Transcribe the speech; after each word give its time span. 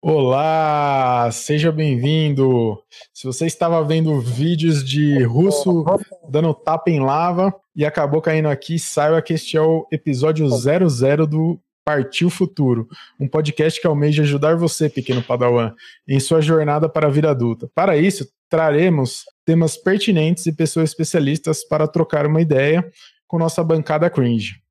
Olá, 0.00 1.28
seja 1.32 1.72
bem-vindo. 1.72 2.80
Se 3.12 3.26
você 3.26 3.46
estava 3.46 3.82
vendo 3.82 4.20
vídeos 4.20 4.84
de 4.84 5.24
russo 5.24 5.84
dando 6.30 6.54
tapa 6.54 6.88
em 6.88 7.00
lava 7.00 7.52
e 7.74 7.84
acabou 7.84 8.22
caindo 8.22 8.46
aqui, 8.46 8.78
saiba 8.78 9.20
que 9.20 9.34
este 9.34 9.56
é 9.56 9.60
o 9.60 9.88
episódio 9.90 10.48
00 10.48 11.26
do 11.26 11.60
Partiu 11.84 12.30
Futuro, 12.30 12.86
um 13.18 13.26
podcast 13.26 13.80
que 13.80 13.88
almeja 13.88 14.22
ajudar 14.22 14.56
você, 14.56 14.88
pequeno 14.88 15.20
padawan, 15.20 15.74
em 16.06 16.20
sua 16.20 16.40
jornada 16.40 16.88
para 16.88 17.08
a 17.08 17.10
vida 17.10 17.30
adulta. 17.30 17.68
Para 17.74 17.96
isso, 17.96 18.24
traremos 18.48 19.24
temas 19.44 19.76
pertinentes 19.76 20.46
e 20.46 20.52
pessoas 20.52 20.90
especialistas 20.90 21.66
para 21.66 21.88
trocar 21.88 22.24
uma 22.24 22.40
ideia 22.40 22.88
com 23.26 23.36
nossa 23.36 23.64
bancada 23.64 24.08
cringe. 24.08 24.62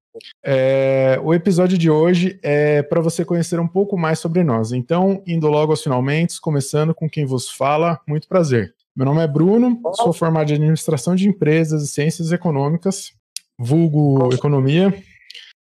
É, 0.43 1.20
o 1.23 1.34
episódio 1.34 1.77
de 1.77 1.89
hoje 1.89 2.39
é 2.43 2.81
para 2.81 3.02
você 3.02 3.23
conhecer 3.25 3.59
um 3.59 3.67
pouco 3.67 3.97
mais 3.97 4.20
sobre 4.20 4.43
nós. 4.43 4.71
Então, 4.71 5.21
indo 5.25 5.47
logo 5.47 5.71
aos 5.71 5.84
finalmente, 5.84 6.39
começando 6.39 6.93
com 6.93 7.09
quem 7.09 7.26
vos 7.26 7.49
fala, 7.49 7.99
muito 8.07 8.27
prazer. 8.27 8.73
Meu 8.95 9.05
nome 9.05 9.21
é 9.21 9.27
Bruno, 9.27 9.80
sou 9.93 10.12
formado 10.12 10.49
em 10.49 10.55
Administração 10.55 11.16
de 11.16 11.27
Empresas 11.27 11.84
e 11.84 11.88
Ciências 11.88 12.31
Econômicas, 12.31 13.13
vulgo 13.57 14.34
Economia. 14.34 14.93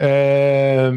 É, 0.00 0.92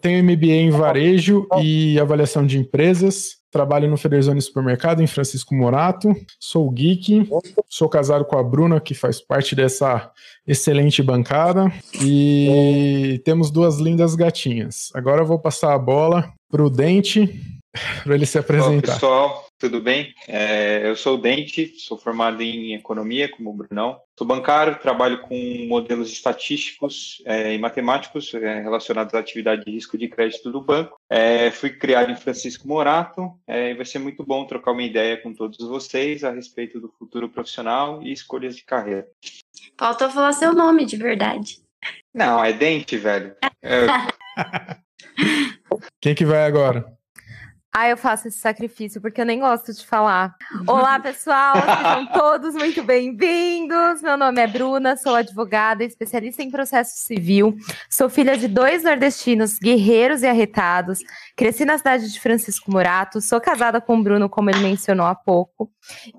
tenho 0.00 0.22
MBA 0.22 0.46
em 0.46 0.70
Varejo 0.70 1.46
e 1.60 1.98
Avaliação 1.98 2.46
de 2.46 2.58
Empresas. 2.58 3.38
Trabalho 3.54 3.88
no 3.88 3.96
Federzone 3.96 4.42
Supermercado, 4.42 5.00
em 5.00 5.06
Francisco 5.06 5.54
Morato. 5.54 6.12
Sou 6.40 6.68
geek. 6.68 7.28
Sou 7.68 7.88
casado 7.88 8.24
com 8.24 8.36
a 8.36 8.42
Bruna, 8.42 8.80
que 8.80 8.94
faz 8.94 9.20
parte 9.20 9.54
dessa 9.54 10.10
excelente 10.44 11.00
bancada. 11.04 11.72
E 12.02 13.22
temos 13.24 13.52
duas 13.52 13.78
lindas 13.78 14.16
gatinhas. 14.16 14.90
Agora 14.92 15.22
eu 15.22 15.26
vou 15.26 15.38
passar 15.38 15.72
a 15.72 15.78
bola 15.78 16.32
para 16.50 16.64
o 16.64 16.68
Dente, 16.68 17.40
para 18.02 18.16
ele 18.16 18.26
se 18.26 18.36
apresentar. 18.36 18.88
Olá, 18.88 18.94
pessoal, 18.94 19.46
tudo 19.64 19.80
bem? 19.80 20.14
É, 20.28 20.86
eu 20.86 20.94
sou 20.94 21.14
o 21.14 21.20
Dente, 21.20 21.72
sou 21.78 21.96
formado 21.96 22.42
em 22.42 22.74
Economia, 22.74 23.30
como 23.30 23.48
o 23.48 23.54
Brunão. 23.54 23.98
Sou 24.18 24.26
bancário, 24.26 24.78
trabalho 24.78 25.22
com 25.22 25.34
modelos 25.66 26.12
estatísticos 26.12 27.22
é, 27.24 27.54
e 27.54 27.58
matemáticos 27.58 28.34
é, 28.34 28.60
relacionados 28.60 29.14
à 29.14 29.18
atividade 29.18 29.64
de 29.64 29.70
risco 29.70 29.96
de 29.96 30.06
crédito 30.06 30.52
do 30.52 30.60
banco. 30.60 31.00
É, 31.08 31.50
fui 31.50 31.70
criado 31.70 32.12
em 32.12 32.16
Francisco 32.16 32.68
Morato 32.68 33.32
é, 33.46 33.70
e 33.70 33.74
vai 33.74 33.86
ser 33.86 34.00
muito 34.00 34.22
bom 34.22 34.44
trocar 34.44 34.72
uma 34.72 34.82
ideia 34.82 35.16
com 35.16 35.32
todos 35.32 35.56
vocês 35.66 36.24
a 36.24 36.30
respeito 36.30 36.78
do 36.78 36.92
futuro 36.98 37.30
profissional 37.30 38.02
e 38.02 38.12
escolhas 38.12 38.54
de 38.54 38.64
carreira. 38.64 39.08
Faltou 39.78 40.10
falar 40.10 40.34
seu 40.34 40.52
nome 40.52 40.84
de 40.84 40.98
verdade. 40.98 41.58
Não, 42.12 42.44
é 42.44 42.52
Dente, 42.52 42.98
velho. 42.98 43.34
Quem 46.02 46.14
que 46.14 46.26
vai 46.26 46.44
agora? 46.44 46.84
Ah, 47.76 47.88
eu 47.88 47.96
faço 47.96 48.28
esse 48.28 48.38
sacrifício 48.38 49.00
porque 49.00 49.20
eu 49.20 49.26
nem 49.26 49.40
gosto 49.40 49.74
de 49.74 49.84
falar. 49.84 50.36
Olá, 50.64 51.00
pessoal, 51.00 51.54
sejam 51.54 52.06
todos 52.14 52.54
muito 52.54 52.84
bem-vindos. 52.84 54.00
Meu 54.00 54.16
nome 54.16 54.40
é 54.40 54.46
Bruna, 54.46 54.96
sou 54.96 55.12
advogada, 55.12 55.82
especialista 55.82 56.40
em 56.40 56.52
processo 56.52 56.92
civil. 56.98 57.56
Sou 57.90 58.08
filha 58.08 58.38
de 58.38 58.46
dois 58.46 58.84
nordestinos, 58.84 59.58
guerreiros 59.58 60.22
e 60.22 60.26
arretados. 60.28 61.00
Cresci 61.34 61.64
na 61.64 61.76
cidade 61.76 62.12
de 62.12 62.20
Francisco 62.20 62.70
Morato, 62.70 63.20
sou 63.20 63.40
casada 63.40 63.80
com 63.80 63.98
o 63.98 64.02
Bruno, 64.04 64.28
como 64.28 64.50
ele 64.50 64.60
mencionou 64.60 65.06
há 65.06 65.14
pouco. 65.16 65.68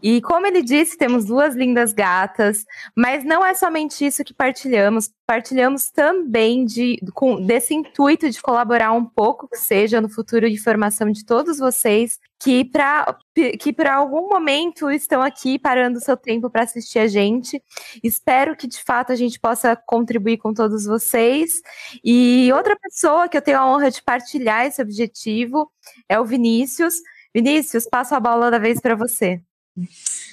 E 0.03 0.21
como 0.21 0.45
ele 0.45 0.61
disse, 0.61 0.97
temos 0.97 1.23
duas 1.23 1.55
lindas 1.55 1.93
gatas, 1.93 2.65
mas 2.93 3.23
não 3.23 3.45
é 3.45 3.53
somente 3.53 4.05
isso 4.05 4.25
que 4.25 4.33
partilhamos. 4.33 5.09
Partilhamos 5.25 5.89
também 5.89 6.65
de, 6.65 6.99
com, 7.13 7.41
desse 7.41 7.73
intuito 7.73 8.29
de 8.29 8.41
colaborar 8.41 8.91
um 8.91 9.05
pouco, 9.05 9.47
que 9.47 9.57
seja 9.57 9.99
no 9.99 10.09
futuro 10.09 10.49
de 10.49 10.57
formação 10.57 11.09
de 11.09 11.25
todos 11.25 11.44
vocês, 11.53 12.19
que 12.41 12.65
para 12.65 13.17
que 13.59 13.73
por 13.73 13.87
algum 13.87 14.29
momento 14.29 14.89
estão 14.91 15.21
aqui 15.21 15.57
parando 15.57 15.99
seu 15.99 16.15
tempo 16.15 16.49
para 16.49 16.63
assistir 16.63 16.99
a 16.99 17.07
gente. 17.07 17.61
Espero 18.03 18.55
que 18.55 18.67
de 18.67 18.83
fato 18.83 19.11
a 19.11 19.15
gente 19.15 19.39
possa 19.39 19.75
contribuir 19.75 20.37
com 20.37 20.53
todos 20.53 20.85
vocês. 20.85 21.61
E 22.03 22.51
outra 22.53 22.77
pessoa 22.77 23.27
que 23.27 23.37
eu 23.37 23.41
tenho 23.41 23.59
a 23.59 23.67
honra 23.67 23.89
de 23.91 24.01
partilhar 24.01 24.65
esse 24.65 24.81
objetivo 24.81 25.71
é 26.07 26.19
o 26.19 26.25
Vinícius. 26.25 26.95
Vinícius, 27.33 27.85
passo 27.89 28.15
a 28.15 28.19
bola 28.19 28.49
da 28.49 28.57
vez 28.57 28.79
para 28.79 28.95
você. 28.95 29.41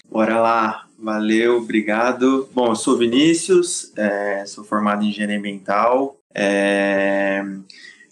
Bora 0.09 0.39
lá, 0.41 0.87
valeu, 0.99 1.57
obrigado. 1.57 2.49
Bom, 2.53 2.69
eu 2.69 2.77
sou 2.77 2.97
Vinícius, 2.97 3.93
é, 3.97 4.45
sou 4.47 4.63
formado 4.63 5.03
em 5.03 5.09
engenharia 5.09 5.39
ambiental. 5.39 6.17
É, 6.35 7.43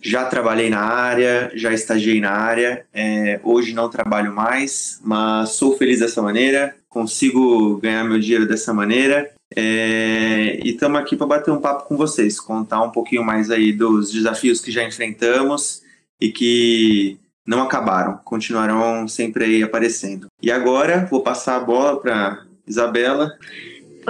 já 0.02 0.24
trabalhei 0.24 0.70
na 0.70 0.80
área, 0.80 1.50
já 1.54 1.72
estagiei 1.72 2.20
na 2.20 2.30
área, 2.30 2.86
é, 2.92 3.40
hoje 3.42 3.72
não 3.72 3.90
trabalho 3.90 4.32
mais, 4.32 5.00
mas 5.04 5.50
sou 5.50 5.76
feliz 5.76 6.00
dessa 6.00 6.22
maneira, 6.22 6.74
consigo 6.88 7.78
ganhar 7.78 8.04
meu 8.04 8.18
dinheiro 8.18 8.46
dessa 8.46 8.72
maneira. 8.72 9.30
É, 9.54 10.60
e 10.64 10.70
estamos 10.70 11.00
aqui 11.00 11.16
para 11.16 11.26
bater 11.26 11.50
um 11.50 11.60
papo 11.60 11.86
com 11.86 11.96
vocês, 11.96 12.38
contar 12.38 12.82
um 12.82 12.90
pouquinho 12.90 13.24
mais 13.24 13.50
aí 13.50 13.72
dos 13.72 14.12
desafios 14.12 14.60
que 14.60 14.70
já 14.70 14.84
enfrentamos 14.84 15.82
e 16.20 16.30
que 16.30 17.18
não 17.46 17.62
acabaram, 17.62 18.20
continuarão 18.24 19.08
sempre 19.08 19.44
aí 19.44 19.62
aparecendo. 19.62 20.28
E 20.40 20.50
agora 20.50 21.06
vou 21.10 21.22
passar 21.22 21.56
a 21.56 21.60
bola 21.60 22.00
para 22.00 22.44
Isabela. 22.66 23.36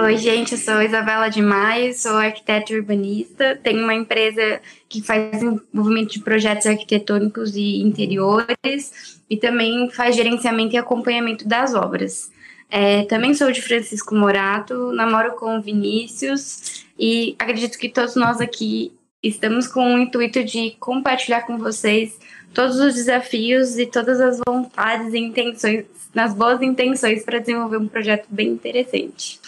Oi, 0.03 0.17
gente, 0.17 0.53
eu 0.53 0.57
sou 0.57 0.81
Isabela 0.81 1.29
Demais, 1.29 2.01
sou 2.01 2.13
arquiteta 2.13 2.73
urbanista, 2.73 3.55
tenho 3.61 3.83
uma 3.83 3.93
empresa 3.93 4.59
que 4.89 4.99
faz 4.99 5.29
desenvolvimento 5.29 6.13
de 6.13 6.21
projetos 6.21 6.65
arquitetônicos 6.65 7.55
e 7.55 7.83
interiores 7.83 9.21
e 9.29 9.37
também 9.37 9.91
faz 9.91 10.15
gerenciamento 10.15 10.73
e 10.73 10.77
acompanhamento 10.79 11.47
das 11.47 11.75
obras. 11.75 12.31
É, 12.67 13.03
também 13.03 13.35
sou 13.35 13.51
de 13.51 13.61
Francisco 13.61 14.15
Morato, 14.15 14.91
namoro 14.91 15.33
com 15.33 15.59
o 15.59 15.61
Vinícius 15.61 16.83
e 16.97 17.35
acredito 17.37 17.77
que 17.77 17.87
todos 17.87 18.15
nós 18.15 18.41
aqui 18.41 18.91
estamos 19.21 19.67
com 19.67 19.93
o 19.93 19.99
intuito 19.99 20.43
de 20.43 20.71
compartilhar 20.79 21.41
com 21.41 21.59
vocês 21.59 22.17
todos 22.55 22.79
os 22.79 22.95
desafios 22.95 23.77
e 23.77 23.85
todas 23.85 24.19
as 24.19 24.39
vontades 24.45 25.13
e 25.13 25.19
intenções, 25.19 25.85
nas 26.11 26.33
boas 26.33 26.59
intenções 26.61 27.23
para 27.23 27.37
desenvolver 27.37 27.77
um 27.77 27.87
projeto 27.87 28.25
bem 28.31 28.47
interessante. 28.47 29.39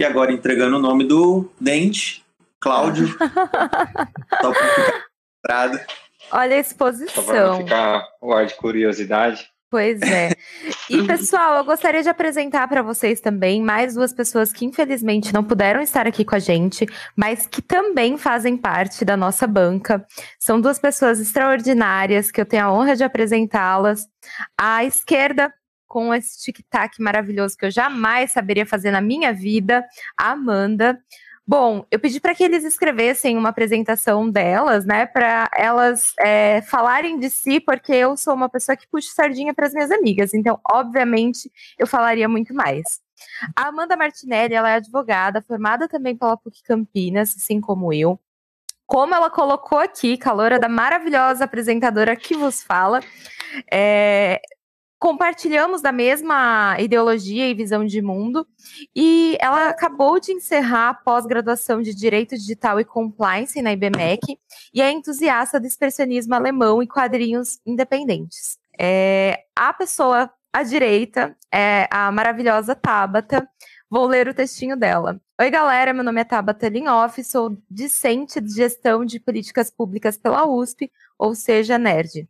E 0.00 0.04
agora 0.04 0.32
entregando 0.32 0.78
o 0.78 0.80
nome 0.80 1.04
do 1.04 1.50
Dente, 1.60 2.24
Cláudio. 2.58 3.06
só 4.40 4.50
para 4.50 5.74
ficar 5.74 5.86
Olha 6.32 6.56
a 6.56 6.58
exposição. 6.58 7.22
Só 7.22 7.32
para 7.32 7.56
ficar 7.58 8.08
o 8.22 8.32
ar 8.32 8.46
de 8.46 8.54
curiosidade. 8.54 9.46
Pois 9.70 10.00
é. 10.00 10.30
E 10.88 11.02
pessoal, 11.06 11.58
eu 11.58 11.64
gostaria 11.66 12.02
de 12.02 12.08
apresentar 12.08 12.66
para 12.66 12.80
vocês 12.80 13.20
também 13.20 13.60
mais 13.60 13.92
duas 13.92 14.10
pessoas 14.10 14.54
que 14.54 14.64
infelizmente 14.64 15.34
não 15.34 15.44
puderam 15.44 15.82
estar 15.82 16.06
aqui 16.06 16.24
com 16.24 16.34
a 16.34 16.38
gente, 16.38 16.86
mas 17.14 17.46
que 17.46 17.60
também 17.60 18.16
fazem 18.16 18.56
parte 18.56 19.04
da 19.04 19.18
nossa 19.18 19.46
banca. 19.46 20.02
São 20.38 20.58
duas 20.58 20.78
pessoas 20.78 21.20
extraordinárias 21.20 22.30
que 22.30 22.40
eu 22.40 22.46
tenho 22.46 22.64
a 22.64 22.72
honra 22.72 22.96
de 22.96 23.04
apresentá-las. 23.04 24.08
À 24.58 24.82
esquerda, 24.82 25.52
com 25.90 26.14
esse 26.14 26.40
tic-tac 26.40 27.02
maravilhoso 27.02 27.56
que 27.58 27.66
eu 27.66 27.70
jamais 27.70 28.30
saberia 28.30 28.64
fazer 28.64 28.92
na 28.92 29.00
minha 29.00 29.32
vida, 29.32 29.84
a 30.16 30.30
Amanda. 30.30 31.02
Bom, 31.44 31.84
eu 31.90 31.98
pedi 31.98 32.20
para 32.20 32.32
que 32.32 32.44
eles 32.44 32.62
escrevessem 32.62 33.36
uma 33.36 33.48
apresentação 33.48 34.30
delas, 34.30 34.86
né, 34.86 35.04
para 35.04 35.50
elas 35.52 36.14
é, 36.20 36.62
falarem 36.62 37.18
de 37.18 37.28
si, 37.28 37.58
porque 37.58 37.92
eu 37.92 38.16
sou 38.16 38.34
uma 38.34 38.48
pessoa 38.48 38.76
que 38.76 38.86
puxa 38.86 39.08
sardinha 39.12 39.52
para 39.52 39.66
as 39.66 39.72
minhas 39.72 39.90
amigas, 39.90 40.32
então, 40.32 40.60
obviamente, 40.72 41.50
eu 41.76 41.88
falaria 41.88 42.28
muito 42.28 42.54
mais. 42.54 43.00
A 43.56 43.66
Amanda 43.66 43.96
Martinelli, 43.96 44.54
ela 44.54 44.70
é 44.70 44.74
advogada, 44.74 45.42
formada 45.42 45.88
também 45.88 46.16
pela 46.16 46.36
PUC 46.36 46.62
Campinas, 46.62 47.34
assim 47.36 47.60
como 47.60 47.92
eu. 47.92 48.16
Como 48.86 49.12
ela 49.12 49.28
colocou 49.28 49.78
aqui, 49.80 50.16
calora 50.16 50.56
da 50.56 50.68
maravilhosa 50.68 51.44
apresentadora 51.44 52.14
que 52.14 52.36
vos 52.36 52.62
fala, 52.62 53.00
é, 53.72 54.40
compartilhamos 55.00 55.80
da 55.80 55.90
mesma 55.90 56.76
ideologia 56.78 57.48
e 57.48 57.54
visão 57.54 57.86
de 57.86 58.02
mundo, 58.02 58.46
e 58.94 59.36
ela 59.40 59.70
acabou 59.70 60.20
de 60.20 60.30
encerrar 60.30 60.90
a 60.90 60.94
pós-graduação 60.94 61.80
de 61.80 61.94
Direito 61.94 62.36
Digital 62.36 62.78
e 62.78 62.84
Compliance 62.84 63.60
na 63.62 63.72
IBMEC, 63.72 64.38
e 64.74 64.82
é 64.82 64.90
entusiasta 64.92 65.58
do 65.58 65.66
expressionismo 65.66 66.34
alemão 66.34 66.82
e 66.82 66.86
quadrinhos 66.86 67.58
independentes. 67.64 68.58
É, 68.78 69.44
a 69.56 69.72
pessoa 69.72 70.30
à 70.52 70.62
direita 70.62 71.34
é 71.50 71.88
a 71.90 72.12
maravilhosa 72.12 72.74
Tabata, 72.74 73.48
vou 73.88 74.06
ler 74.06 74.28
o 74.28 74.34
textinho 74.34 74.76
dela. 74.76 75.18
Oi, 75.40 75.50
galera, 75.50 75.94
meu 75.94 76.04
nome 76.04 76.20
é 76.20 76.24
Tabata 76.24 76.68
Linhoff, 76.68 77.24
sou 77.24 77.56
discente 77.70 78.38
de 78.38 78.54
gestão 78.54 79.02
de 79.06 79.18
políticas 79.18 79.70
públicas 79.70 80.18
pela 80.18 80.46
USP, 80.46 80.92
ou 81.18 81.34
seja, 81.34 81.78
nerd 81.78 82.28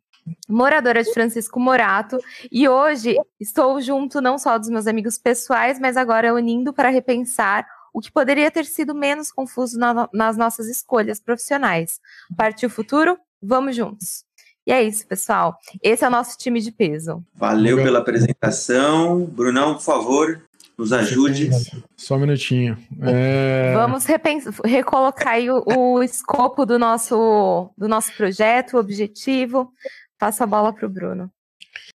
moradora 0.48 1.02
de 1.02 1.12
Francisco 1.12 1.58
Morato, 1.58 2.18
e 2.50 2.68
hoje 2.68 3.16
estou 3.38 3.80
junto 3.80 4.20
não 4.20 4.38
só 4.38 4.58
dos 4.58 4.68
meus 4.68 4.86
amigos 4.86 5.18
pessoais, 5.18 5.78
mas 5.78 5.96
agora 5.96 6.34
unindo 6.34 6.72
para 6.72 6.88
repensar 6.90 7.66
o 7.92 8.00
que 8.00 8.12
poderia 8.12 8.50
ter 8.50 8.64
sido 8.64 8.94
menos 8.94 9.32
confuso 9.32 9.78
na, 9.78 10.08
nas 10.12 10.36
nossas 10.36 10.68
escolhas 10.68 11.20
profissionais. 11.20 12.00
Partiu 12.36 12.68
o 12.68 12.72
futuro? 12.72 13.18
Vamos 13.42 13.74
juntos! 13.74 14.24
E 14.66 14.72
é 14.72 14.82
isso, 14.82 15.06
pessoal. 15.06 15.58
Esse 15.82 16.04
é 16.04 16.08
o 16.08 16.10
nosso 16.10 16.36
time 16.36 16.60
de 16.60 16.70
peso. 16.70 17.24
Valeu 17.34 17.78
pela 17.78 17.98
apresentação. 17.98 19.24
Brunão, 19.24 19.74
por 19.74 19.82
favor, 19.82 20.42
nos 20.78 20.92
ajude. 20.92 21.50
Só 21.96 22.16
um 22.16 22.20
minutinho. 22.20 22.78
É... 23.02 23.74
Vamos 23.74 24.04
recolocar 24.64 25.38
o, 25.40 25.96
o 25.96 26.02
escopo 26.02 26.64
do 26.64 26.78
nosso, 26.78 27.70
do 27.76 27.88
nosso 27.88 28.14
projeto, 28.16 28.74
o 28.74 28.80
objetivo. 28.80 29.72
Passo 30.20 30.44
a 30.44 30.46
bola 30.46 30.70
para 30.70 30.86
o 30.86 30.90
Bruno. 30.90 31.30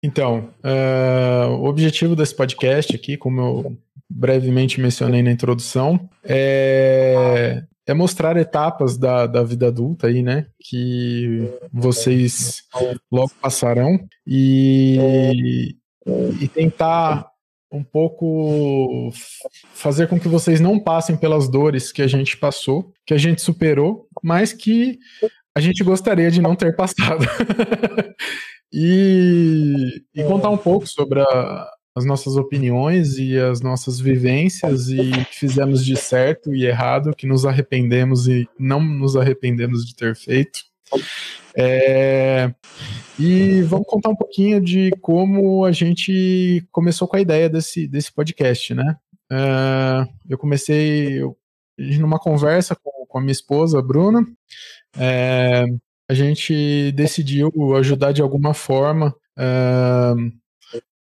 Então, 0.04 0.54
uh, 0.64 1.50
o 1.56 1.66
objetivo 1.66 2.16
desse 2.16 2.36
podcast 2.36 2.96
aqui, 2.96 3.18
como 3.18 3.42
eu 3.42 3.78
brevemente 4.08 4.80
mencionei 4.80 5.24
na 5.24 5.32
introdução, 5.32 6.08
é, 6.24 7.64
é 7.88 7.94
mostrar 7.96 8.38
etapas 8.38 8.96
da, 8.96 9.26
da 9.26 9.42
vida 9.42 9.68
adulta 9.68 10.06
aí, 10.06 10.22
né? 10.22 10.46
Que 10.60 11.52
vocês 11.74 12.64
logo 13.12 13.32
passarão 13.42 14.00
e, 14.26 15.76
e 16.40 16.48
tentar 16.48 17.32
um 17.72 17.84
pouco 17.84 19.12
fazer 19.74 20.08
com 20.08 20.20
que 20.20 20.28
vocês 20.28 20.60
não 20.60 20.78
passem 20.78 21.16
pelas 21.16 21.48
dores 21.48 21.92
que 21.92 22.02
a 22.02 22.08
gente 22.08 22.38
passou, 22.38 22.92
que 23.06 23.14
a 23.14 23.18
gente 23.18 23.42
superou, 23.42 24.08
mas 24.22 24.52
que 24.52 25.00
a 25.56 25.60
gente 25.60 25.84
gostaria 25.84 26.32
de 26.32 26.42
não 26.42 26.56
ter 26.56 26.76
passado. 26.76 27.26
e, 28.72 30.02
e, 30.16 30.24
contar 30.24 30.50
um 30.50 30.58
pouco 30.58 30.88
sobre 30.88 31.22
a, 31.22 31.70
as 31.96 32.06
nossas 32.06 32.36
opiniões 32.38 33.18
e 33.18 33.38
as 33.38 33.62
nossas 33.62 34.00
vivências 34.00 34.88
e 34.90 35.00
o 35.00 35.26
que 35.26 35.36
fizemos 35.38 35.84
de 35.84 35.96
certo 35.96 36.56
e 36.56 36.66
errado, 36.66 37.16
que 37.16 37.28
nos 37.28 37.46
arrependemos 37.46 38.28
e 38.28 38.48
não 38.58 38.82
nos 38.82 39.16
arrependemos 39.18 39.86
de 39.86 39.96
ter 39.96 40.16
feito. 40.16 40.60
É, 41.56 42.54
e 43.20 43.62
vamos 43.64 43.86
contar 43.88 44.10
um 44.10 44.16
pouquinho 44.16 44.62
de 44.62 44.92
como 45.02 45.66
a 45.66 45.72
gente 45.72 46.66
começou 46.72 47.08
com 47.08 47.18
a 47.18 47.22
ideia 47.22 47.50
desse, 47.50 47.88
desse 47.88 48.12
podcast, 48.14 48.74
né? 48.74 48.96
É, 49.32 50.08
eu 50.30 50.38
comecei 50.38 51.22
eu, 51.22 51.38
numa 52.00 52.20
conversa 52.20 52.76
com, 52.76 53.06
com, 53.06 53.18
a 53.18 53.22
minha 53.22 53.32
esposa, 53.32 53.80
a 53.80 53.82
Bruna. 53.82 54.26
É, 54.98 55.66
a 56.10 56.14
gente 56.14 56.92
decidiu 56.94 57.52
ajudar 57.78 58.12
de 58.12 58.22
alguma 58.22 58.54
forma 58.54 59.16
é, 59.38 60.14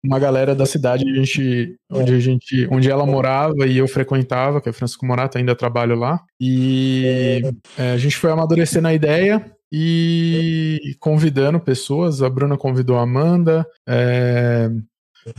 uma 0.02 0.18
galera 0.18 0.54
da 0.54 0.64
cidade 0.64 1.04
a 1.08 1.14
gente, 1.14 1.76
onde 1.90 2.14
a 2.14 2.18
gente, 2.18 2.68
onde 2.70 2.90
ela 2.90 3.04
morava 3.04 3.66
e 3.66 3.76
eu 3.76 3.86
frequentava, 3.86 4.60
que 4.60 4.68
é 4.68 4.72
Francisco 4.72 5.04
Morato, 5.06 5.36
ainda 5.36 5.54
trabalho 5.54 5.94
lá. 5.94 6.20
E 6.40 7.42
é, 7.78 7.92
a 7.92 7.98
gente 7.98 8.16
foi 8.16 8.30
amadurecendo 8.30 8.88
a 8.88 8.94
ideia 8.94 9.44
e 9.70 10.96
convidando 10.98 11.60
pessoas. 11.60 12.22
A 12.22 12.30
Bruna 12.30 12.56
convidou 12.56 12.96
a 12.96 13.02
Amanda, 13.02 13.66
é, 13.86 14.70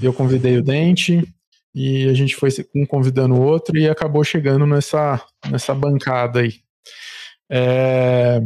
eu 0.02 0.14
convidei 0.14 0.58
o 0.58 0.64
Dente, 0.64 1.24
e 1.74 2.08
a 2.08 2.14
gente 2.14 2.36
foi 2.36 2.50
um 2.76 2.86
convidando 2.86 3.36
o 3.36 3.42
outro 3.42 3.78
e 3.78 3.90
acabou 3.90 4.24
chegando 4.24 4.66
nessa, 4.66 5.22
nessa 5.50 5.74
bancada 5.74 6.42
aí. 6.42 6.56
É, 7.52 8.42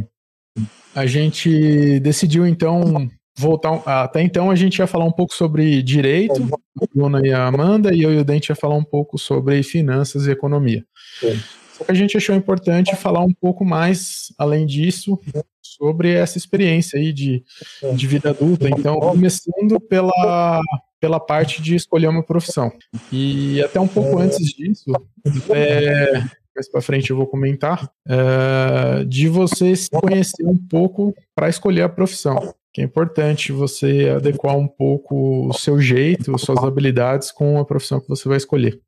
a 0.94 1.06
gente 1.06 2.00
decidiu 2.00 2.46
então 2.46 3.08
voltar. 3.38 3.82
Até 3.86 4.22
então 4.22 4.50
a 4.50 4.56
gente 4.56 4.78
ia 4.78 4.86
falar 4.86 5.04
um 5.04 5.12
pouco 5.12 5.34
sobre 5.34 5.82
direito, 5.82 6.42
a 6.82 6.86
Bruna 6.92 7.20
e 7.24 7.32
a 7.32 7.46
Amanda, 7.46 7.94
e 7.94 8.02
eu 8.02 8.12
e 8.12 8.18
o 8.18 8.24
Dente 8.24 8.50
ia 8.50 8.56
falar 8.56 8.74
um 8.74 8.84
pouco 8.84 9.18
sobre 9.18 9.62
finanças 9.62 10.26
e 10.26 10.30
economia. 10.30 10.84
Só 11.76 11.84
que 11.84 11.92
a 11.92 11.94
gente 11.94 12.16
achou 12.16 12.34
importante 12.34 12.96
falar 12.96 13.20
um 13.20 13.32
pouco 13.32 13.64
mais, 13.64 14.32
além 14.38 14.64
disso, 14.64 15.20
sobre 15.62 16.14
essa 16.14 16.38
experiência 16.38 16.98
aí 16.98 17.12
de, 17.12 17.44
de 17.94 18.06
vida 18.06 18.30
adulta. 18.30 18.66
Então, 18.68 18.98
começando 18.98 19.78
pela, 19.78 20.62
pela 20.98 21.20
parte 21.20 21.60
de 21.60 21.74
escolher 21.74 22.08
uma 22.08 22.22
profissão. 22.22 22.72
E 23.12 23.62
até 23.62 23.78
um 23.78 23.86
pouco 23.86 24.18
antes 24.18 24.38
disso, 24.38 24.90
é, 25.50 26.24
mais 26.56 26.68
para 26.68 26.80
frente 26.80 27.10
eu 27.10 27.16
vou 27.16 27.26
comentar, 27.26 27.88
é, 28.08 29.04
de 29.04 29.28
você 29.28 29.76
se 29.76 29.90
conhecer 29.90 30.44
um 30.44 30.56
pouco 30.56 31.14
para 31.34 31.48
escolher 31.48 31.82
a 31.82 31.88
profissão. 31.88 32.54
Que 32.72 32.80
é 32.80 32.84
importante 32.84 33.52
você 33.52 34.12
adequar 34.16 34.56
um 34.56 34.66
pouco 34.66 35.48
o 35.48 35.52
seu 35.52 35.80
jeito, 35.80 36.36
suas 36.38 36.62
habilidades 36.64 37.30
com 37.30 37.58
a 37.58 37.64
profissão 37.64 38.00
que 38.00 38.08
você 38.08 38.28
vai 38.28 38.38
escolher. 38.38 38.80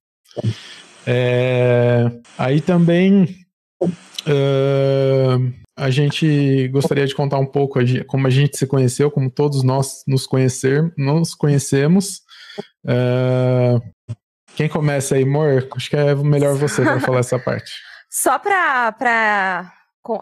É, 1.06 2.10
aí 2.36 2.60
também 2.60 3.24
uh, 3.82 5.52
a 5.76 5.90
gente 5.90 6.68
gostaria 6.68 7.06
de 7.06 7.14
contar 7.14 7.38
um 7.38 7.46
pouco 7.46 7.78
como 8.06 8.26
a 8.26 8.30
gente 8.30 8.58
se 8.58 8.66
conheceu, 8.66 9.10
como 9.10 9.30
todos 9.30 9.62
nós 9.62 10.02
nos 10.06 10.26
conhecer, 10.26 10.92
nos 10.96 11.34
conhecemos. 11.34 12.22
Quem 14.58 14.68
começa 14.68 15.14
aí, 15.14 15.22
amor? 15.22 15.68
Acho 15.76 15.88
que 15.88 15.94
é 15.94 16.16
melhor 16.16 16.56
você 16.56 16.82
para 16.82 16.98
falar 16.98 17.20
essa 17.20 17.38
parte. 17.38 17.70
Só 18.10 18.40
para 18.40 19.72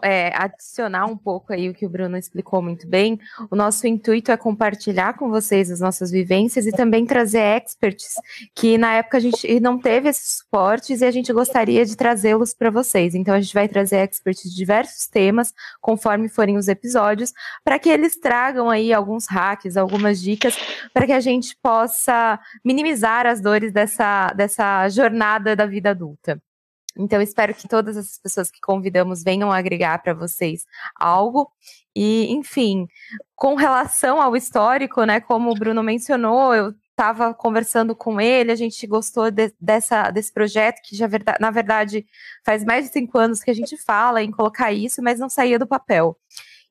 é, 0.03 0.31
adicionar 0.35 1.05
um 1.05 1.17
pouco 1.17 1.53
aí 1.53 1.69
o 1.69 1.73
que 1.73 1.85
o 1.85 1.89
Bruno 1.89 2.17
explicou 2.17 2.61
muito 2.61 2.87
bem, 2.87 3.19
o 3.49 3.55
nosso 3.55 3.87
intuito 3.87 4.31
é 4.31 4.37
compartilhar 4.37 5.13
com 5.13 5.29
vocês 5.29 5.71
as 5.71 5.79
nossas 5.79 6.11
vivências 6.11 6.65
e 6.65 6.71
também 6.71 7.05
trazer 7.05 7.39
experts 7.39 8.15
que 8.55 8.77
na 8.77 8.93
época 8.93 9.17
a 9.17 9.19
gente 9.19 9.59
não 9.59 9.79
teve 9.79 10.09
esses 10.09 10.39
suportes 10.39 11.01
e 11.01 11.05
a 11.05 11.11
gente 11.11 11.31
gostaria 11.31 11.85
de 11.85 11.95
trazê-los 11.95 12.53
para 12.53 12.69
vocês. 12.69 13.15
Então 13.15 13.33
a 13.33 13.41
gente 13.41 13.53
vai 13.53 13.67
trazer 13.67 13.97
experts 13.97 14.49
de 14.49 14.55
diversos 14.55 15.07
temas, 15.07 15.53
conforme 15.81 16.29
forem 16.29 16.57
os 16.57 16.67
episódios, 16.67 17.33
para 17.63 17.79
que 17.79 17.89
eles 17.89 18.17
tragam 18.19 18.69
aí 18.69 18.93
alguns 18.93 19.27
hacks, 19.27 19.77
algumas 19.77 20.21
dicas, 20.21 20.57
para 20.93 21.05
que 21.05 21.13
a 21.13 21.19
gente 21.19 21.55
possa 21.61 22.39
minimizar 22.63 23.25
as 23.25 23.41
dores 23.41 23.71
dessa, 23.71 24.33
dessa 24.33 24.87
jornada 24.89 25.55
da 25.55 25.65
vida 25.65 25.91
adulta. 25.91 26.41
Então, 26.97 27.21
espero 27.21 27.53
que 27.53 27.67
todas 27.67 27.95
as 27.97 28.17
pessoas 28.17 28.49
que 28.49 28.59
convidamos 28.59 29.23
venham 29.23 29.51
agregar 29.51 30.01
para 30.01 30.13
vocês 30.13 30.65
algo. 30.95 31.51
E, 31.95 32.31
enfim, 32.31 32.87
com 33.35 33.55
relação 33.55 34.21
ao 34.21 34.35
histórico, 34.35 35.03
né, 35.03 35.19
como 35.19 35.51
o 35.51 35.55
Bruno 35.55 35.83
mencionou, 35.83 36.53
eu 36.53 36.73
estava 36.91 37.33
conversando 37.33 37.95
com 37.95 38.19
ele, 38.19 38.51
a 38.51 38.55
gente 38.55 38.85
gostou 38.87 39.29
de, 39.29 39.53
dessa, 39.61 40.09
desse 40.09 40.33
projeto, 40.33 40.81
que 40.83 40.95
já, 40.95 41.07
na 41.39 41.51
verdade 41.51 42.05
faz 42.43 42.63
mais 42.63 42.85
de 42.85 42.91
cinco 42.91 43.19
anos 43.19 43.43
que 43.43 43.51
a 43.51 43.53
gente 43.53 43.77
fala 43.77 44.23
em 44.23 44.31
colocar 44.31 44.71
isso, 44.71 45.01
mas 45.03 45.19
não 45.19 45.29
saía 45.29 45.59
do 45.59 45.67
papel. 45.67 46.17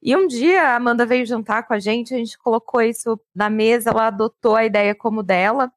E 0.03 0.15
um 0.17 0.27
dia 0.27 0.63
a 0.63 0.77
Amanda 0.77 1.07
veio 1.07 1.25
jantar 1.25 1.67
com 1.67 1.75
a 1.75 1.79
gente, 1.79 2.15
a 2.15 2.19
gente 2.19 2.37
colocou 2.39 2.83
isso 2.83 3.19
na 3.35 3.49
mesa, 3.49 3.91
ela 3.91 4.09
adotou 4.09 4.57
a 4.57 4.65
ideia 4.65 4.95
como 4.95 5.23
dela. 5.23 5.73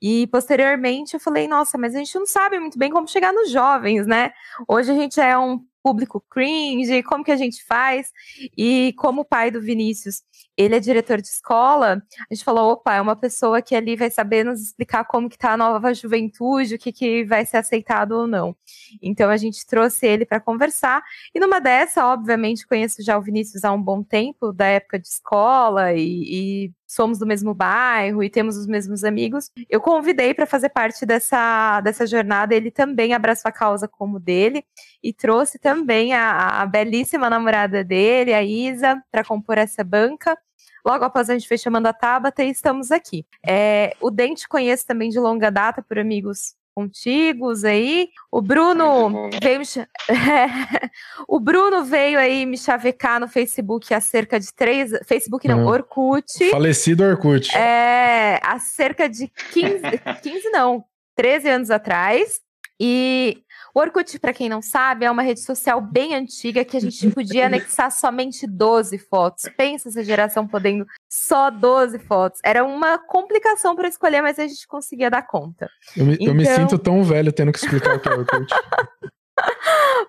E 0.00 0.26
posteriormente 0.28 1.14
eu 1.14 1.20
falei, 1.20 1.48
nossa, 1.48 1.78
mas 1.78 1.94
a 1.94 1.98
gente 1.98 2.14
não 2.18 2.26
sabe 2.26 2.58
muito 2.58 2.78
bem 2.78 2.90
como 2.90 3.08
chegar 3.08 3.32
nos 3.32 3.50
jovens, 3.50 4.06
né? 4.06 4.32
Hoje 4.68 4.90
a 4.90 4.94
gente 4.94 5.20
é 5.20 5.36
um 5.36 5.64
público 5.82 6.24
cringe, 6.30 7.02
como 7.02 7.24
que 7.24 7.32
a 7.32 7.36
gente 7.36 7.64
faz? 7.64 8.10
E 8.56 8.94
como 8.96 9.24
pai 9.24 9.50
do 9.50 9.60
Vinícius, 9.60 10.22
ele 10.56 10.74
é 10.74 10.80
diretor 10.80 11.20
de 11.20 11.28
escola, 11.28 12.02
a 12.30 12.34
gente 12.34 12.44
falou, 12.44 12.72
opa, 12.72 12.94
é 12.94 13.00
uma 13.00 13.16
pessoa 13.16 13.62
que 13.62 13.74
ali 13.74 13.96
vai 13.96 14.10
saber 14.10 14.44
nos 14.44 14.60
explicar 14.60 15.04
como 15.04 15.28
que 15.28 15.38
tá 15.38 15.52
a 15.52 15.56
nova 15.56 15.94
juventude, 15.94 16.74
o 16.74 16.78
que, 16.78 16.92
que 16.92 17.24
vai 17.24 17.44
ser 17.46 17.56
aceitado 17.58 18.12
ou 18.12 18.26
não. 18.26 18.54
Então 19.00 19.30
a 19.30 19.36
gente 19.36 19.66
trouxe 19.66 20.06
ele 20.06 20.26
para 20.26 20.40
conversar, 20.40 21.02
e 21.34 21.40
numa 21.40 21.60
dessa, 21.60 22.06
obviamente, 22.06 22.66
conheço 22.66 23.02
já 23.02 23.16
o 23.18 23.22
Vinícius 23.22 23.64
há 23.64 23.72
um 23.72 23.82
bom 23.82 24.02
tempo, 24.02 24.52
da 24.52 24.66
época 24.66 24.98
de 24.98 25.08
escola, 25.08 25.94
e, 25.94 26.66
e 26.66 26.72
somos 26.86 27.18
do 27.18 27.26
mesmo 27.26 27.54
bairro 27.54 28.22
e 28.22 28.28
temos 28.28 28.56
os 28.56 28.66
mesmos 28.66 29.02
amigos. 29.02 29.50
Eu 29.68 29.80
convidei 29.80 30.34
para 30.34 30.44
fazer 30.44 30.68
parte 30.68 31.06
dessa, 31.06 31.80
dessa 31.80 32.06
jornada, 32.06 32.54
ele 32.54 32.70
também 32.70 33.14
abraçou 33.14 33.48
a 33.48 33.52
causa 33.52 33.88
como 33.88 34.20
dele 34.20 34.62
e 35.02 35.12
trouxe 35.12 35.58
também 35.58 35.71
a, 36.12 36.62
a 36.62 36.66
belíssima 36.66 37.28
namorada 37.28 37.82
dele, 37.82 38.34
a 38.34 38.42
Isa, 38.42 39.02
para 39.10 39.24
compor 39.24 39.58
essa 39.58 39.82
banca. 39.82 40.36
Logo 40.84 41.04
após 41.04 41.30
a 41.30 41.34
gente 41.34 41.46
foi 41.46 41.58
chamando 41.58 41.86
a 41.86 41.92
Tabata 41.92 42.42
e 42.42 42.50
estamos 42.50 42.90
aqui. 42.90 43.24
É, 43.46 43.94
o 44.00 44.10
Dente 44.10 44.48
conheço 44.48 44.86
também 44.86 45.08
de 45.10 45.18
longa 45.18 45.50
data 45.50 45.82
por 45.82 45.98
amigos 45.98 46.54
contigos 46.74 47.64
aí. 47.64 48.08
O 48.30 48.40
Bruno 48.40 49.30
veio 49.40 49.60
me... 49.60 49.66
o 51.28 51.38
Bruno 51.38 51.84
veio 51.84 52.18
aí 52.18 52.44
me 52.46 52.58
chavecar 52.58 53.20
no 53.20 53.28
Facebook 53.28 53.92
há 53.94 54.00
cerca 54.00 54.40
de 54.40 54.52
três. 54.52 54.90
Facebook 55.04 55.46
não, 55.46 55.60
uhum. 55.60 55.68
Orkut. 55.68 56.50
Falecido 56.50 57.04
Orkut. 57.04 57.54
É, 57.56 58.40
há 58.42 58.58
cerca 58.58 59.08
de 59.08 59.28
15, 59.52 59.82
15 60.22 60.50
não, 60.50 60.84
13 61.14 61.48
anos 61.48 61.70
atrás. 61.70 62.40
E 62.80 63.44
o 63.74 63.80
Orkut, 63.80 64.18
para 64.18 64.32
quem 64.34 64.48
não 64.48 64.60
sabe, 64.60 65.04
é 65.04 65.10
uma 65.10 65.22
rede 65.22 65.40
social 65.40 65.80
bem 65.80 66.14
antiga 66.14 66.64
que 66.64 66.76
a 66.76 66.80
gente 66.80 67.10
podia 67.10 67.46
anexar 67.46 67.90
somente 67.92 68.46
12 68.46 68.98
fotos. 68.98 69.48
Pensa 69.56 69.88
essa 69.88 70.04
geração 70.04 70.46
podendo 70.46 70.86
só 71.08 71.50
12 71.50 71.98
fotos. 72.00 72.40
Era 72.44 72.64
uma 72.64 72.98
complicação 72.98 73.74
para 73.74 73.88
escolher, 73.88 74.20
mas 74.20 74.38
a 74.38 74.46
gente 74.46 74.66
conseguia 74.66 75.10
dar 75.10 75.22
conta. 75.22 75.70
Eu 75.96 76.04
me, 76.04 76.14
então... 76.14 76.26
eu 76.26 76.34
me, 76.34 76.42
então 76.42 76.56
sinto 76.56 76.78
tão 76.78 77.02
velho 77.02 77.32
tendo 77.32 77.50
que 77.50 77.58
explicar 77.58 77.96
o 77.96 78.00
que 78.00 78.08
é 78.08 78.12
Orkut. 78.12 78.46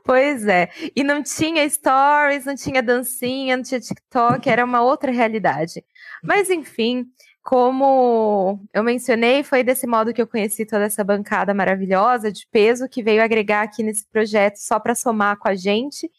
Pois 0.04 0.46
é. 0.48 0.70
E 0.96 1.04
não 1.04 1.24
tinha 1.24 1.68
stories, 1.68 2.46
não 2.46 2.56
tinha 2.56 2.84
dancinha, 2.84 3.56
não 3.56 3.64
tinha 3.64 3.80
TikTok, 3.80 4.50
era 4.50 4.66
uma 4.66 4.82
outra 4.82 5.12
realidade. 5.12 5.84
Mas 6.22 6.50
enfim, 6.50 7.06
como 7.44 8.60
eu 8.74 8.82
mencionei, 8.82 9.44
foi 9.44 9.64
desse 9.64 9.86
modo 9.86 10.14
que 10.14 10.22
eu 10.22 10.28
conheci 10.28 10.66
toda 10.66 10.86
essa 10.86 11.04
bancada 11.04 11.54
maravilhosa 11.54 12.32
de 12.32 12.48
peso 12.48 12.88
que 12.88 13.04
veio 13.04 13.22
agregar 13.22 13.64
aqui 13.64 13.84
nesse 13.84 14.08
projeto 14.08 14.56
só 14.56 14.80
para 14.80 14.96
somar 14.96 15.38
com 15.38 15.50
a 15.50 15.56
gente. 15.56 16.10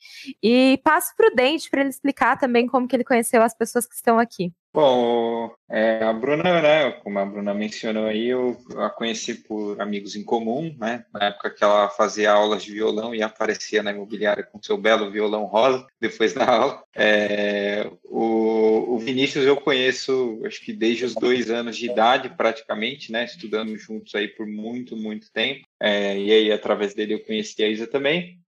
E 0.42 0.78
passo 0.84 1.16
para 1.16 1.32
o 1.32 1.34
Dente 1.34 1.70
para 1.70 1.80
ele 1.80 1.90
explicar 1.90 2.38
também 2.38 2.66
como 2.66 2.86
que 2.86 2.94
ele 2.94 3.04
conheceu 3.04 3.42
as 3.42 3.54
pessoas 3.54 3.86
que 3.86 3.94
estão 3.94 4.18
aqui. 4.18 4.52
Bom, 4.74 5.54
é, 5.70 6.02
a 6.02 6.12
Bruna, 6.12 6.60
né, 6.60 6.90
como 6.90 7.16
a 7.20 7.24
Bruna 7.24 7.54
mencionou 7.54 8.06
aí, 8.06 8.26
eu 8.26 8.60
a 8.76 8.90
conheci 8.90 9.36
por 9.36 9.80
amigos 9.80 10.16
em 10.16 10.24
comum, 10.24 10.76
né, 10.80 11.04
na 11.14 11.26
época 11.26 11.50
que 11.50 11.62
ela 11.62 11.88
fazia 11.88 12.32
aulas 12.32 12.64
de 12.64 12.72
violão 12.72 13.14
e 13.14 13.22
aparecia 13.22 13.84
na 13.84 13.92
imobiliária 13.92 14.42
com 14.42 14.60
seu 14.60 14.76
belo 14.76 15.12
violão 15.12 15.44
rosa, 15.44 15.86
depois 16.00 16.32
da 16.34 16.44
aula. 16.50 16.82
É, 16.92 17.88
o, 18.02 18.96
o, 18.96 18.98
Vinícius 18.98 19.46
eu 19.46 19.56
conheço, 19.56 20.42
acho 20.44 20.60
que 20.60 20.72
desde 20.72 21.04
os 21.04 21.14
dois 21.14 21.52
anos 21.52 21.76
de 21.76 21.88
idade, 21.88 22.30
praticamente, 22.36 23.12
né, 23.12 23.26
estudando 23.26 23.76
juntos 23.76 24.12
aí 24.16 24.26
por 24.26 24.44
muito, 24.44 24.96
muito 24.96 25.30
tempo, 25.30 25.64
é, 25.78 26.18
e 26.18 26.32
aí 26.32 26.50
através 26.50 26.94
dele 26.94 27.14
eu 27.14 27.24
conheci 27.24 27.62
a 27.62 27.68
Isa 27.68 27.86
também. 27.86 28.43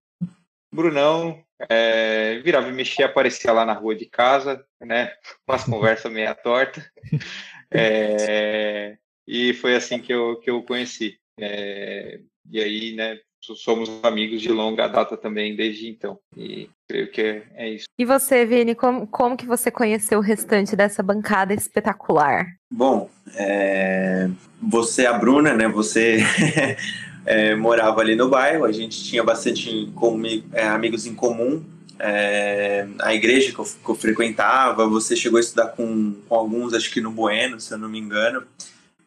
Brunão, 0.77 1.43
é, 1.67 2.39
virava 2.43 2.69
e 2.69 2.71
mexia, 2.71 3.07
aparecia 3.07 3.51
lá 3.51 3.65
na 3.65 3.73
rua 3.73 3.95
de 3.95 4.05
casa, 4.05 4.63
né? 4.79 5.11
Umas 5.47 5.63
conversas 5.63 6.11
meia 6.11 6.35
torta. 6.35 6.85
É, 7.69 8.95
e 9.27 9.53
foi 9.55 9.75
assim 9.75 9.99
que 9.99 10.13
eu, 10.13 10.39
que 10.39 10.49
eu 10.49 10.61
conheci. 10.63 11.17
É, 11.39 12.19
e 12.49 12.61
aí, 12.61 12.95
né, 12.95 13.17
somos 13.41 13.89
amigos 14.03 14.41
de 14.41 14.49
longa 14.49 14.87
data 14.87 15.17
também 15.17 15.55
desde 15.55 15.89
então. 15.89 16.19
E 16.35 16.69
creio 16.87 17.11
que 17.11 17.21
é, 17.21 17.43
é 17.55 17.69
isso. 17.71 17.85
E 17.97 18.05
você, 18.05 18.45
Vini, 18.45 18.75
como, 18.75 19.07
como 19.07 19.35
que 19.35 19.45
você 19.45 19.69
conheceu 19.71 20.19
o 20.19 20.21
restante 20.21 20.75
dessa 20.75 21.03
bancada 21.03 21.53
espetacular? 21.53 22.47
Bom, 22.71 23.09
é, 23.35 24.29
você, 24.61 25.05
a 25.05 25.13
Bruna, 25.13 25.53
né? 25.53 25.67
Você 25.67 26.19
é, 27.27 27.53
morava 27.55 27.99
ali 27.99 28.15
no 28.15 28.29
bairro, 28.29 28.63
a 28.63 28.71
gente 28.71 29.03
tinha 29.03 29.21
bastante 29.21 29.91
é, 30.53 30.65
amigos 30.65 31.05
em 31.05 31.13
comum. 31.13 31.61
É, 31.99 32.87
a 32.99 33.13
igreja 33.13 33.51
que 33.51 33.59
eu, 33.59 33.65
que 33.65 33.89
eu, 33.89 33.95
frequentava, 33.95 34.87
você 34.87 35.13
chegou 35.13 35.37
a 35.37 35.41
estudar 35.41 35.67
com, 35.67 36.15
com, 36.25 36.35
alguns, 36.35 36.73
acho 36.73 36.89
que 36.89 37.01
no 37.01 37.11
Bueno, 37.11 37.59
se 37.59 37.73
eu 37.73 37.77
não 37.77 37.89
me 37.89 37.99
engano. 37.99 38.43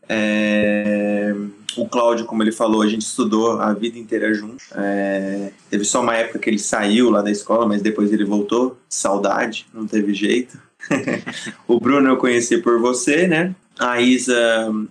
É, 0.07 1.35
o 1.79 1.89
Cláudio, 1.89 2.27
como 2.27 2.43
ele 2.43 2.53
falou, 2.53 2.83
a 2.83 2.89
gente 2.89 3.07
estudou 3.07 3.59
a 3.59 3.73
vida 3.73 3.99
inteira 3.99 4.35
junto. 4.35 4.65
É, 4.75 5.53
teve 5.71 5.85
só 5.87 6.03
uma 6.03 6.15
época 6.15 6.41
que 6.41 6.51
ele 6.51 6.59
saiu 6.59 7.09
lá 7.09 7.23
da 7.23 7.31
escola, 7.31 7.67
mas 7.67 7.81
depois 7.81 8.13
ele 8.13 8.25
voltou. 8.27 8.79
Saudade, 8.87 9.67
não 9.73 9.87
teve 9.87 10.13
jeito. 10.13 10.61
o 11.67 11.81
Bruno 11.81 12.11
eu 12.11 12.19
conheci 12.19 12.59
por 12.59 12.79
você, 12.81 13.27
né? 13.27 13.55
A 13.79 13.99
Isa, 13.99 14.37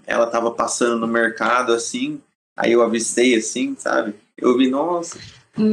ela 0.07 0.25
tava 0.25 0.49
passando 0.49 0.97
no 0.97 1.07
mercado 1.07 1.73
assim, 1.73 2.19
Aí 2.59 2.73
eu 2.73 2.83
avistei 2.83 3.35
assim, 3.35 3.73
sabe? 3.79 4.13
Eu 4.37 4.57
vi, 4.57 4.69
nossa. 4.69 5.17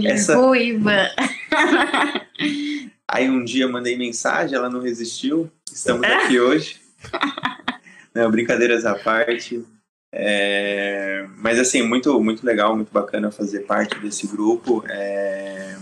Essa... 0.04 0.36
Ruiva. 0.36 1.10
Aí 3.08 3.28
um 3.28 3.42
dia 3.42 3.66
mandei 3.66 3.96
mensagem, 3.96 4.54
ela 4.54 4.70
não 4.70 4.80
resistiu. 4.80 5.50
Estamos 5.68 6.04
aqui 6.04 6.38
hoje. 6.38 6.80
não, 8.14 8.30
brincadeiras 8.30 8.86
à 8.86 8.94
parte. 8.94 9.64
É... 10.12 11.26
Mas 11.38 11.58
assim, 11.58 11.82
muito, 11.82 12.22
muito 12.22 12.46
legal, 12.46 12.76
muito 12.76 12.92
bacana 12.92 13.32
fazer 13.32 13.60
parte 13.60 13.98
desse 13.98 14.28
grupo. 14.28 14.84
É... 14.88 15.74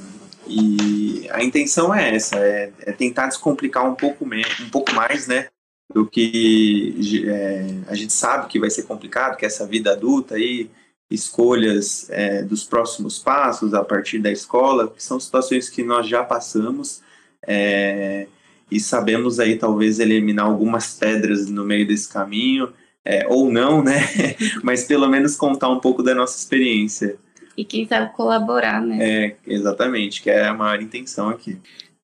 E 0.49 1.29
a 1.33 1.45
intenção 1.45 1.95
é 1.95 2.15
essa, 2.15 2.37
é, 2.37 2.73
é 2.81 2.93
tentar 2.93 3.27
descomplicar 3.27 3.87
um 3.87 3.95
pouco, 3.95 4.25
um 4.25 4.71
pouco 4.71 4.95
mais, 4.95 5.27
né? 5.27 5.49
Do 5.93 6.07
que 6.07 7.27
é, 7.29 7.67
a 7.89 7.95
gente 7.95 8.13
sabe 8.15 8.49
que 8.49 8.59
vai 8.59 8.71
ser 8.71 8.85
complicado, 8.85 9.37
que 9.37 9.45
é 9.45 9.49
essa 9.49 9.67
vida 9.67 9.93
adulta 9.93 10.37
aí, 10.37 10.71
escolhas 11.11 12.09
é, 12.11 12.43
dos 12.43 12.65
próximos 12.65 13.19
passos 13.19 13.75
a 13.75 13.85
partir 13.85 14.19
da 14.19 14.31
escola, 14.31 14.89
que 14.89 15.03
são 15.03 15.21
situações 15.21 15.69
que 15.69 15.83
nós 15.83 16.09
já 16.09 16.25
passamos 16.25 17.03
é, 17.47 18.27
e 18.71 18.81
sabemos 18.81 19.39
aí 19.39 19.57
talvez 19.57 20.01
eliminar 20.01 20.47
algumas 20.47 20.95
pedras 20.95 21.49
no 21.49 21.65
meio 21.65 21.87
desse 21.87 22.09
caminho, 22.09 22.73
é, 23.05 23.27
ou 23.29 23.53
não, 23.53 23.83
né? 23.85 24.01
Mas 24.65 24.85
pelo 24.85 25.09
menos 25.09 25.37
contar 25.37 25.69
um 25.69 25.79
pouco 25.79 26.03
da 26.03 26.15
nossa 26.15 26.39
experiência. 26.39 27.17
E 27.57 27.65
quem 27.65 27.87
sabe 27.87 28.13
colaborar, 28.15 28.81
né? 28.81 28.99
É, 29.01 29.37
exatamente, 29.47 30.23
que 30.23 30.31
é 30.31 30.47
a 30.47 30.55
maior 30.55 30.81
intenção 30.81 31.29
aqui. 31.29 31.59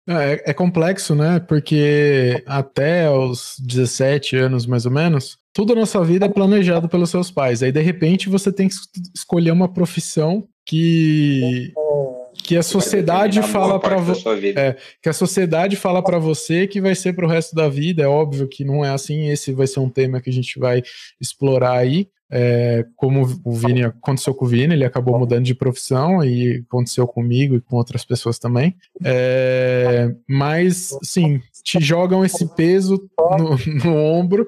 É, 0.06 0.50
é, 0.50 0.54
complexo, 0.54 1.14
né? 1.14 1.40
Porque 1.40 2.42
até 2.46 3.10
os 3.10 3.56
17 3.60 4.36
anos, 4.36 4.66
mais 4.66 4.84
ou 4.84 4.92
menos, 4.92 5.38
tudo 5.52 5.74
na 5.74 5.86
sua 5.86 6.04
vida 6.04 6.26
é 6.26 6.28
planejado 6.28 6.88
pelos 6.88 7.10
seus 7.10 7.30
pais. 7.30 7.62
Aí, 7.62 7.72
de 7.72 7.80
repente, 7.80 8.28
você 8.28 8.52
tem 8.52 8.68
que 8.68 8.74
escolher 9.14 9.50
uma 9.50 9.68
profissão 9.68 10.46
que 10.64 11.72
que 12.42 12.56
a 12.56 12.62
sociedade 12.62 13.42
fala 13.42 13.78
para 13.78 13.96
você 13.96 14.54
é, 14.56 14.76
que 15.02 15.08
a 15.08 15.12
sociedade 15.12 15.76
fala 15.76 16.02
para 16.02 16.18
você 16.18 16.66
que 16.66 16.80
vai 16.80 16.94
ser 16.94 17.12
para 17.12 17.26
o 17.26 17.28
resto 17.28 17.54
da 17.54 17.68
vida. 17.68 18.02
É 18.02 18.06
óbvio 18.06 18.48
que 18.48 18.64
não 18.64 18.84
é 18.84 18.90
assim. 18.90 19.28
Esse 19.28 19.52
vai 19.52 19.66
ser 19.66 19.80
um 19.80 19.90
tema 19.90 20.20
que 20.20 20.30
a 20.30 20.32
gente 20.32 20.58
vai 20.58 20.82
explorar 21.20 21.78
aí. 21.78 22.08
É, 22.32 22.86
como 22.94 23.22
o 23.44 23.52
Vini 23.52 23.82
aconteceu 23.82 24.32
com 24.32 24.44
o 24.44 24.48
Vini 24.48 24.74
ele 24.74 24.84
acabou 24.84 25.18
mudando 25.18 25.44
de 25.44 25.52
profissão 25.52 26.24
e 26.24 26.64
aconteceu 26.64 27.04
comigo 27.04 27.56
e 27.56 27.60
com 27.60 27.76
outras 27.76 28.04
pessoas 28.04 28.38
também. 28.38 28.76
É, 29.04 30.14
mas 30.28 30.96
sim 31.02 31.40
te 31.64 31.80
jogam 31.80 32.24
esse 32.24 32.46
peso 32.54 33.10
no, 33.18 33.84
no 33.84 33.96
ombro 33.96 34.46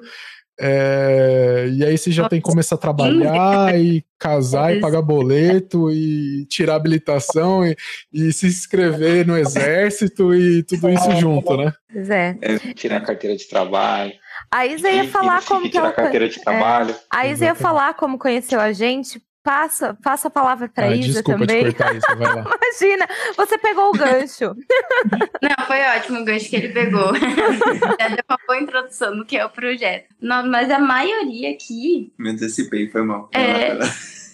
é, 0.59 1.67
e 1.71 1.83
aí 1.83 1.97
você 1.97 2.11
já 2.11 2.29
tem 2.29 2.39
que 2.39 2.45
começar 2.45 2.75
a 2.75 2.77
trabalhar 2.77 3.77
e 3.77 4.05
casar 4.19 4.75
e 4.75 4.79
pagar 4.79 5.01
boleto 5.01 5.89
e 5.91 6.45
tirar 6.45 6.75
habilitação 6.75 7.65
e, 7.65 7.75
e 8.11 8.31
se 8.31 8.47
inscrever 8.47 9.25
no 9.25 9.37
exército 9.37 10.33
e 10.33 10.63
tudo 10.63 10.89
isso 10.89 11.11
junto, 11.15 11.57
né? 11.57 11.73
Pois 11.91 12.09
é. 12.09 12.37
é 12.41 12.57
tirar 12.73 12.97
a 12.97 13.01
carteira 13.01 13.35
de 13.35 13.47
trabalho. 13.47 14.13
A 14.51 14.65
Isa 14.67 14.89
ia 14.89 15.07
falar 15.07 15.43
como 15.43 15.69
que 15.69 15.77
ela... 15.77 15.91
carteira 15.91 16.29
de 16.29 16.39
trabalho. 16.39 16.91
É, 16.91 16.97
a 17.09 17.27
Isa 17.27 17.45
ia 17.45 17.55
falar 17.55 17.95
como 17.95 18.19
conheceu 18.19 18.59
a 18.59 18.71
gente 18.71 19.19
Passa, 19.43 19.93
passa 20.01 20.29
a 20.29 20.31
palavra 20.31 20.69
para 20.69 20.85
ah, 20.85 20.95
Isa 20.95 21.21
desculpa 21.21 21.39
também. 21.39 21.65
Te 21.65 21.75
cortar, 21.75 21.95
Isa, 21.95 22.15
vai 22.15 22.33
lá. 22.33 22.45
Imagina, 22.63 23.07
você 23.35 23.57
pegou 23.57 23.89
o 23.89 23.91
gancho. 23.91 24.55
Não, 25.43 25.65
foi 25.67 25.81
ótimo 25.81 26.21
o 26.21 26.23
gancho 26.23 26.49
que 26.49 26.55
ele 26.55 26.69
pegou. 26.69 27.11
Já 27.99 28.07
deu 28.07 28.23
uma 28.29 28.39
boa 28.47 28.61
introdução 28.61 29.17
do 29.17 29.25
que 29.25 29.35
é 29.35 29.45
o 29.45 29.49
projeto. 29.49 30.15
Não, 30.21 30.47
mas 30.47 30.71
a 30.71 30.79
maioria 30.79 31.51
aqui. 31.51 32.13
Me 32.17 32.29
antecipei, 32.29 32.89
foi 32.89 33.03
mal. 33.03 33.29
É... 33.33 33.77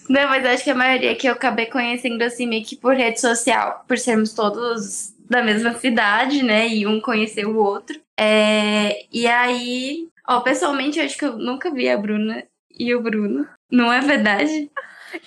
Não, 0.08 0.30
mas 0.30 0.46
acho 0.46 0.64
que 0.64 0.70
a 0.70 0.76
maioria 0.76 1.16
que 1.16 1.28
eu 1.28 1.34
acabei 1.34 1.66
conhecendo 1.66 2.22
assim 2.22 2.46
meio 2.46 2.64
que 2.64 2.76
por 2.76 2.94
rede 2.94 3.20
social, 3.20 3.84
por 3.88 3.98
sermos 3.98 4.34
todos 4.34 5.12
da 5.28 5.42
mesma 5.42 5.74
cidade, 5.74 6.44
né? 6.44 6.68
E 6.68 6.86
um 6.86 7.02
conhecer 7.02 7.48
o 7.48 7.58
outro. 7.58 8.00
É... 8.16 9.08
E 9.12 9.26
aí, 9.26 10.08
ó, 10.28 10.42
pessoalmente 10.42 11.00
eu 11.00 11.06
acho 11.06 11.18
que 11.18 11.26
eu 11.26 11.36
nunca 11.36 11.72
vi 11.72 11.90
a 11.90 11.98
Bruna 11.98 12.44
e 12.70 12.94
o 12.94 13.02
Bruno. 13.02 13.48
Não 13.72 13.92
é 13.92 14.02
verdade? 14.02 14.70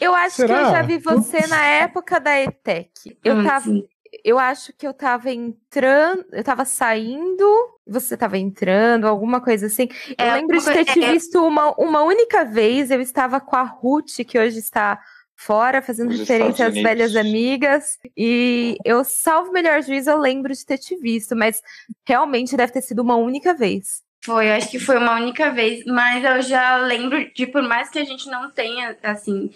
Eu 0.00 0.14
acho 0.14 0.36
Será? 0.36 0.54
que 0.54 0.64
eu 0.64 0.70
já 0.70 0.82
vi 0.82 0.98
você 0.98 1.46
na 1.46 1.64
época 1.64 2.20
da 2.20 2.40
ETEC. 2.40 3.16
Eu 3.24 3.40
ah, 3.40 3.44
tava. 3.44 3.64
Sim. 3.64 3.86
Eu 4.22 4.38
acho 4.38 4.74
que 4.74 4.86
eu 4.86 4.92
tava 4.92 5.30
entrando, 5.30 6.26
eu 6.32 6.44
tava 6.44 6.66
saindo, 6.66 7.44
você 7.86 8.14
tava 8.14 8.36
entrando, 8.36 9.06
alguma 9.06 9.40
coisa 9.40 9.66
assim. 9.66 9.88
Eu 10.18 10.26
é, 10.26 10.34
lembro 10.34 10.58
de 10.58 10.64
ter 10.66 10.84
te 10.84 11.02
é, 11.02 11.12
visto 11.12 11.42
uma, 11.42 11.72
uma 11.78 12.02
única 12.02 12.44
vez, 12.44 12.90
eu 12.90 13.00
estava 13.00 13.40
com 13.40 13.56
a 13.56 13.62
Ruth, 13.62 14.22
que 14.28 14.38
hoje 14.38 14.58
está 14.58 15.00
fora, 15.34 15.82
fazendo 15.82 16.10
Os 16.10 16.20
referência 16.20 16.66
às 16.66 16.74
velhas 16.74 17.16
amigas. 17.16 17.98
E 18.16 18.76
eu, 18.84 19.02
salvo 19.02 19.50
melhor 19.50 19.82
juízo, 19.82 20.10
eu 20.10 20.18
lembro 20.18 20.52
de 20.52 20.64
ter 20.64 20.78
te 20.78 20.96
visto, 20.96 21.34
mas 21.34 21.60
realmente 22.06 22.56
deve 22.56 22.72
ter 22.72 22.82
sido 22.82 23.00
uma 23.00 23.16
única 23.16 23.54
vez. 23.54 24.02
Foi, 24.24 24.52
acho 24.52 24.70
que 24.70 24.78
foi 24.78 24.98
uma 24.98 25.16
única 25.16 25.50
vez, 25.50 25.84
mas 25.84 26.24
eu 26.24 26.40
já 26.42 26.76
lembro 26.76 27.32
de, 27.34 27.46
por 27.46 27.62
mais 27.62 27.88
que 27.90 27.98
a 27.98 28.04
gente 28.04 28.28
não 28.28 28.50
tenha, 28.52 28.96
assim, 29.02 29.50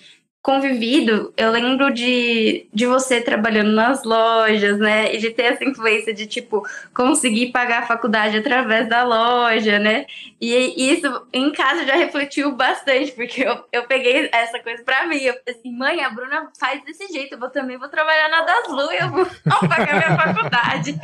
convivido, 0.47 1.35
eu 1.37 1.51
lembro 1.51 1.93
de, 1.93 2.69
de 2.73 2.87
você 2.87 3.21
trabalhando 3.21 3.73
nas 3.73 4.05
lojas, 4.05 4.79
né? 4.79 5.13
E 5.13 5.19
de 5.19 5.31
ter 5.31 5.43
essa 5.43 5.65
influência 5.65 6.15
de, 6.15 6.25
tipo, 6.25 6.65
conseguir 6.95 7.51
pagar 7.51 7.83
a 7.83 7.87
faculdade 7.87 8.37
através 8.37 8.89
da 8.89 9.03
loja, 9.03 9.81
né? 9.81 10.07
E 10.41 10.93
isso 10.93 11.27
em 11.33 11.51
casa 11.51 11.85
já 11.85 11.97
refletiu 11.97 12.53
bastante, 12.53 13.11
porque 13.11 13.43
eu, 13.43 13.65
eu 13.73 13.89
peguei 13.89 14.31
essa 14.33 14.61
coisa 14.61 14.85
pra 14.85 15.09
mim. 15.09 15.17
Eu 15.17 15.35
falei 15.35 15.59
assim, 15.59 15.77
mãe, 15.77 16.05
a 16.05 16.11
Bruna 16.11 16.49
faz 16.57 16.81
desse 16.85 17.13
jeito, 17.13 17.35
eu 17.35 17.51
também 17.51 17.77
vou 17.77 17.89
trabalhar 17.89 18.29
na 18.29 18.43
Daslu, 18.43 18.93
eu 18.93 19.11
vou, 19.11 19.25
vou 19.45 19.69
pagar 19.69 19.97
minha 19.97 20.17
faculdade. 20.17 20.97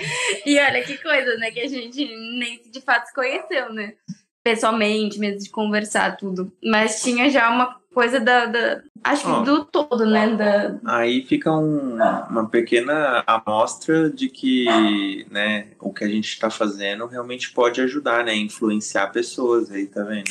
E 0.46 0.56
olha 0.56 0.84
que 0.84 0.96
coisa, 0.98 1.36
né? 1.38 1.50
Que 1.50 1.62
a 1.62 1.68
gente 1.68 2.04
nem 2.38 2.62
de 2.64 2.80
fato 2.80 3.06
se 3.06 3.14
conheceu, 3.14 3.72
né? 3.72 3.94
pessoalmente, 4.44 5.20
mesmo 5.20 5.38
de 5.38 5.50
conversar 5.50 6.16
tudo. 6.16 6.52
Mas 6.62 7.00
tinha 7.00 7.30
já 7.30 7.48
uma, 7.48 7.80
coisa 7.92 8.18
da, 8.18 8.46
da 8.46 8.82
acho 9.04 9.24
que 9.24 9.44
do 9.44 9.64
todo, 9.64 10.06
né? 10.06 10.34
Da... 10.34 10.78
Aí 10.84 11.24
fica 11.24 11.52
um, 11.52 11.96
uma 12.30 12.48
pequena 12.48 13.22
amostra 13.26 14.10
de 14.10 14.28
que, 14.28 14.66
né, 15.30 15.68
o 15.80 15.92
que 15.92 16.04
a 16.04 16.08
gente 16.08 16.28
está 16.28 16.50
fazendo 16.50 17.06
realmente 17.06 17.52
pode 17.52 17.80
ajudar, 17.80 18.24
né, 18.24 18.34
influenciar 18.34 19.08
pessoas 19.08 19.70
aí, 19.70 19.86
tá 19.86 20.02
vendo? 20.02 20.30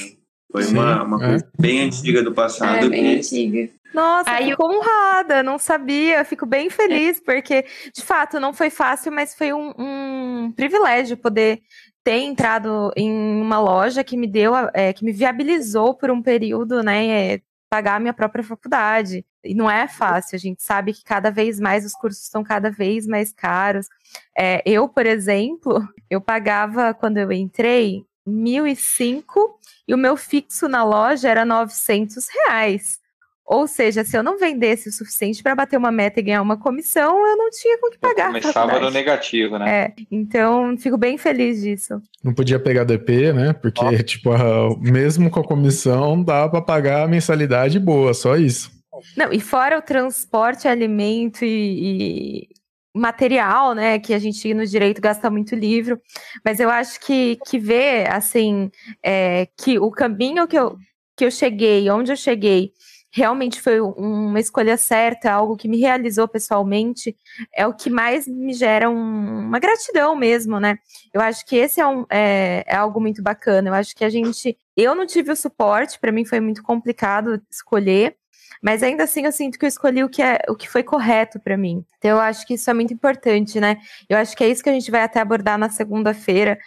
Foi 0.52 0.64
Sim, 0.64 0.74
uma, 0.74 1.04
uma 1.04 1.24
é. 1.24 1.30
coisa 1.30 1.52
bem 1.60 1.82
antiga 1.82 2.22
do 2.22 2.34
passado. 2.34 2.86
É, 2.86 2.90
bem 2.90 3.04
que... 3.04 3.20
antiga. 3.20 3.70
Nossa, 3.94 4.32
Aí 4.32 4.50
fico 4.50 4.64
eu... 4.64 4.78
honrada, 4.78 5.44
não 5.44 5.58
sabia, 5.58 6.24
fico 6.24 6.46
bem 6.46 6.70
feliz, 6.70 7.20
porque, 7.20 7.66
de 7.94 8.02
fato, 8.02 8.40
não 8.40 8.54
foi 8.54 8.70
fácil, 8.70 9.12
mas 9.12 9.36
foi 9.36 9.52
um, 9.52 9.74
um 9.78 10.54
privilégio 10.56 11.18
poder 11.18 11.62
ter 12.04 12.18
entrado 12.18 12.92
em 12.96 13.12
uma 13.12 13.60
loja 13.60 14.04
que 14.04 14.18
me 14.18 14.28
deu, 14.28 14.54
é, 14.74 14.94
que 14.94 15.04
me 15.04 15.12
viabilizou 15.12 15.94
por 15.94 16.10
um 16.10 16.22
período, 16.22 16.82
né, 16.82 17.34
é, 17.34 17.42
pagar 17.72 17.96
a 17.96 18.00
minha 18.02 18.14
própria 18.14 18.44
faculdade. 18.44 19.26
E 19.42 19.56
não 19.56 19.72
é 19.72 19.88
fácil, 19.88 20.36
a 20.36 20.40
gente 20.40 20.62
sabe 20.62 20.94
que 20.94 21.06
cada 21.06 21.32
vez 21.32 21.58
mais 21.58 21.86
os 21.86 21.94
cursos 21.94 22.24
estão 22.24 22.44
cada 22.44 22.70
vez 22.70 23.08
mais 23.08 23.32
caros. 23.32 23.88
É, 24.38 24.62
eu, 24.66 24.90
por 24.90 25.06
exemplo, 25.06 25.82
eu 26.10 26.20
pagava, 26.20 26.94
quando 26.94 27.18
eu 27.18 27.32
entrei, 27.32 28.06
1.005 28.28 29.24
e 29.88 29.96
o 29.96 29.98
meu 29.98 30.18
fixo 30.18 30.68
na 30.68 30.84
loja 30.84 31.30
era 31.30 31.46
900 31.46 32.28
reais. 32.28 33.00
Ou 33.46 33.68
seja, 33.68 34.04
se 34.04 34.18
eu 34.18 34.24
não 34.24 34.38
vendesse 34.38 34.88
o 34.88 34.92
suficiente 34.92 35.44
para 35.44 35.56
bater 35.56 35.78
uma 35.78 35.92
meta 35.92 36.20
e 36.20 36.24
ganhar 36.24 36.42
uma 36.42 36.58
comissão, 36.58 37.26
eu 37.28 37.36
não 37.36 37.50
tinha 37.50 37.78
com 37.80 37.90
que 37.90 37.98
pagar. 37.98 38.28
Eu 38.28 38.42
começava 38.42 38.80
no 38.80 38.90
negativo, 38.90 39.58
né? 39.58 39.70
É, 39.70 39.94
então 40.10 40.78
fico 40.78 40.98
bem 40.98 41.18
feliz 41.18 41.62
disso. 41.62 42.02
Não 42.24 42.34
podia 42.34 42.60
pegar 42.60 42.86
DP, 42.86 43.34
né? 43.34 43.54
Porque, 43.54 44.04
tipo, 44.04 44.32
a, 44.32 44.80
mesmo 44.80 45.30
com 45.30 45.42
a 45.42 45.44
comissão, 45.44 46.24
dá 46.24 46.48
para 46.48 46.62
pagar 46.62 47.04
a 47.04 47.08
mensalidade 47.08 47.80
boa, 47.80 48.14
só 48.14 48.38
isso. 48.38 48.72
Não, 49.18 49.34
e 49.34 49.40
fora 49.40 49.78
o 49.78 49.82
transporte, 49.82 50.68
alimento 50.68 51.44
e, 51.44 52.44
e 52.44 52.48
material, 52.94 53.74
né, 53.74 54.00
que 54.00 54.14
a 54.14 54.20
gente 54.20 54.54
no 54.54 54.66
direito 54.66 55.02
gasta 55.02 55.30
muito 55.30 55.56
livro, 55.56 56.00
mas 56.44 56.60
eu 56.60 56.70
acho 56.70 57.00
que, 57.00 57.38
que 57.48 57.58
ver, 57.58 58.10
assim, 58.12 58.70
é, 59.04 59.48
que 59.58 59.80
o 59.80 59.90
caminho 59.92 60.48
que 60.48 60.58
eu, 60.58 60.78
que 61.16 61.26
eu 61.26 61.32
cheguei, 61.32 61.90
onde 61.90 62.12
eu 62.12 62.18
cheguei, 62.18 62.72
realmente 63.12 63.62
foi 63.62 63.82
uma 63.82 64.40
escolha 64.40 64.78
certa, 64.78 65.32
algo 65.32 65.58
que 65.58 65.68
me 65.68 65.80
realizou 65.80 66.28
pessoalmente, 66.28 67.16
é 67.54 67.68
o 67.68 67.74
que 67.74 67.90
mais 67.90 68.28
me 68.28 68.54
gera 68.54 68.90
um, 68.90 69.48
uma 69.48 69.60
gratidão 69.60 70.16
mesmo, 70.16 70.60
né? 70.60 70.78
Eu 71.14 71.20
acho 71.22 71.46
que 71.46 71.56
esse 71.58 71.82
é, 71.82 71.86
um, 71.86 72.06
é, 72.10 72.64
é, 72.66 72.76
algo 72.76 73.02
muito 73.02 73.22
bacana. 73.22 73.70
Eu 73.70 73.74
acho 73.74 73.96
que 73.96 74.06
a 74.06 74.10
gente. 74.10 74.58
Eu 74.76 74.96
não 74.96 75.06
tive 75.06 75.32
o 75.32 75.36
suporte, 75.36 76.00
para 76.00 76.12
mim 76.12 76.26
foi 76.26 76.40
muito 76.40 76.64
complicado 76.64 77.42
escolher. 77.52 78.16
Mas 78.62 78.82
ainda 78.84 79.04
assim 79.04 79.26
eu 79.26 79.32
sinto 79.32 79.60
que 79.60 79.66
eu 79.66 79.70
escolhi 79.70 80.04
o 80.04 80.10
que, 80.10 80.22
é, 80.22 80.40
o 80.50 80.56
que 80.56 80.70
foi 80.70 80.84
correto 80.84 81.40
para 81.40 81.58
mim. 81.58 81.86
Então 81.98 82.12
eu 82.12 82.20
acho 82.20 82.46
que 82.46 82.56
isso 82.56 82.70
é 82.70 82.74
muito 82.74 82.94
importante, 82.94 83.60
né? 83.60 83.78
Eu 84.10 84.18
acho 84.18 84.36
que 84.36 84.44
é 84.44 84.50
isso 84.50 84.64
que 84.64 84.70
a 84.70 84.74
gente 84.74 84.90
vai 84.90 85.02
até 85.02 85.20
abordar 85.20 85.58
na 85.58 85.70
segunda-feira, 85.70 86.58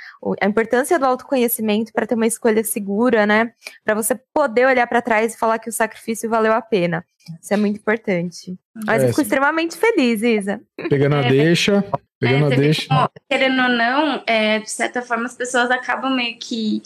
a 0.40 0.46
importância 0.46 0.98
do 0.98 1.04
autoconhecimento 1.04 1.92
para 1.92 2.06
ter 2.06 2.14
uma 2.14 2.26
escolha 2.26 2.62
segura, 2.62 3.26
né? 3.26 3.52
Para 3.84 3.94
você 3.94 4.14
poder 4.32 4.66
olhar 4.66 4.86
para 4.86 5.02
trás 5.02 5.34
e 5.34 5.38
falar 5.38 5.58
que 5.58 5.68
o 5.68 5.72
sacrifício 5.72 6.30
valeu 6.30 6.52
a 6.52 6.62
pena. 6.62 7.04
Isso 7.40 7.54
é 7.54 7.56
muito 7.56 7.78
importante. 7.78 8.54
Mas 8.86 9.02
é, 9.02 9.06
eu 9.06 9.08
fico 9.10 9.22
extremamente 9.22 9.76
feliz, 9.76 10.22
Isa. 10.22 10.60
Pegando 10.88 11.16
a 11.16 11.22
é, 11.24 11.28
deixa, 11.28 11.84
pegando 12.20 12.50
é, 12.50 12.54
a 12.54 12.58
deixa. 12.58 13.10
querendo 13.28 13.62
ou 13.62 13.68
não, 13.68 14.22
é, 14.26 14.58
de 14.58 14.70
certa 14.70 15.02
forma 15.02 15.26
as 15.26 15.34
pessoas 15.34 15.70
acabam 15.70 16.14
meio 16.14 16.38
que 16.38 16.82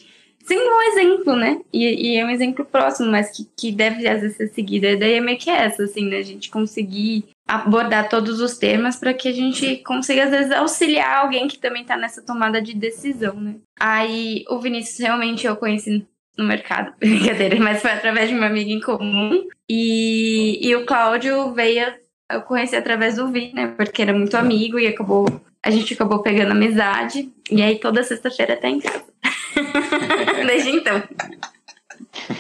sendo 0.49 0.63
um 0.63 0.83
exemplo, 0.83 1.37
né? 1.37 1.61
E, 1.73 1.85
e, 2.13 2.17
é 2.17 2.25
um 2.25 2.31
exemplo 2.31 2.65
próximo, 2.65 3.11
mas 3.11 3.31
que, 3.31 3.47
que 3.57 3.71
deve 3.71 4.09
às 4.09 4.23
vezes 4.23 4.37
ser 4.37 4.49
seguido. 4.49 4.87
A 4.87 4.93
ideia 4.93 5.19
é 5.19 5.21
meio 5.21 5.39
que 5.39 5.51
essa, 5.51 5.85
assim, 5.85 6.07
né? 6.07 6.17
A 6.17 6.23
gente 6.23 6.51
conseguir 6.51 7.27
abordar 7.47 8.09
todos 8.09 8.41
os 8.41 8.57
temas 8.57 8.97
para 8.97 9.15
que 9.15 9.29
a 9.29 9.33
gente 9.33 9.77
consiga, 9.79 10.25
às 10.25 10.31
vezes, 10.31 10.51
auxiliar 10.53 11.19
alguém 11.19 11.47
que 11.47 11.59
também 11.59 11.83
está 11.83 11.97
nessa 11.97 12.23
tomada 12.23 12.61
de 12.61 12.75
decisão, 12.75 13.35
né? 13.35 13.57
Aí 13.79 14.45
o 14.49 14.59
Vinícius 14.59 14.99
realmente 14.99 15.47
eu 15.47 15.55
conheci 15.55 16.07
no 16.37 16.45
mercado, 16.45 16.93
brincadeira, 17.01 17.57
mas 17.59 17.83
foi 17.83 17.91
através 17.91 18.31
de 18.31 18.35
uma 18.35 18.47
amiga 18.47 18.71
em 18.71 18.81
comum. 18.81 19.47
E, 19.69 20.67
e 20.67 20.75
o 20.75 20.87
Cláudio 20.87 21.53
veio, 21.53 21.93
eu 22.31 22.41
conheci 22.43 22.75
através 22.75 23.17
do 23.17 23.29
Vi, 23.29 23.53
né? 23.53 23.75
Porque 23.77 24.01
era 24.01 24.15
muito 24.15 24.37
amigo 24.37 24.79
e 24.79 24.87
acabou, 24.87 25.27
a 25.63 25.71
gente 25.71 25.93
acabou 25.93 26.21
pegando 26.21 26.53
amizade. 26.53 27.31
E 27.51 27.61
aí 27.61 27.79
toda 27.79 28.03
sexta-feira 28.03 28.57
tá 28.57 28.69
em 28.69 28.81
casa. 28.81 29.05
Desde 30.47 30.71
então. 30.71 31.03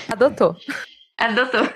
Adotou. 0.09 0.57
Adotou. 1.17 1.69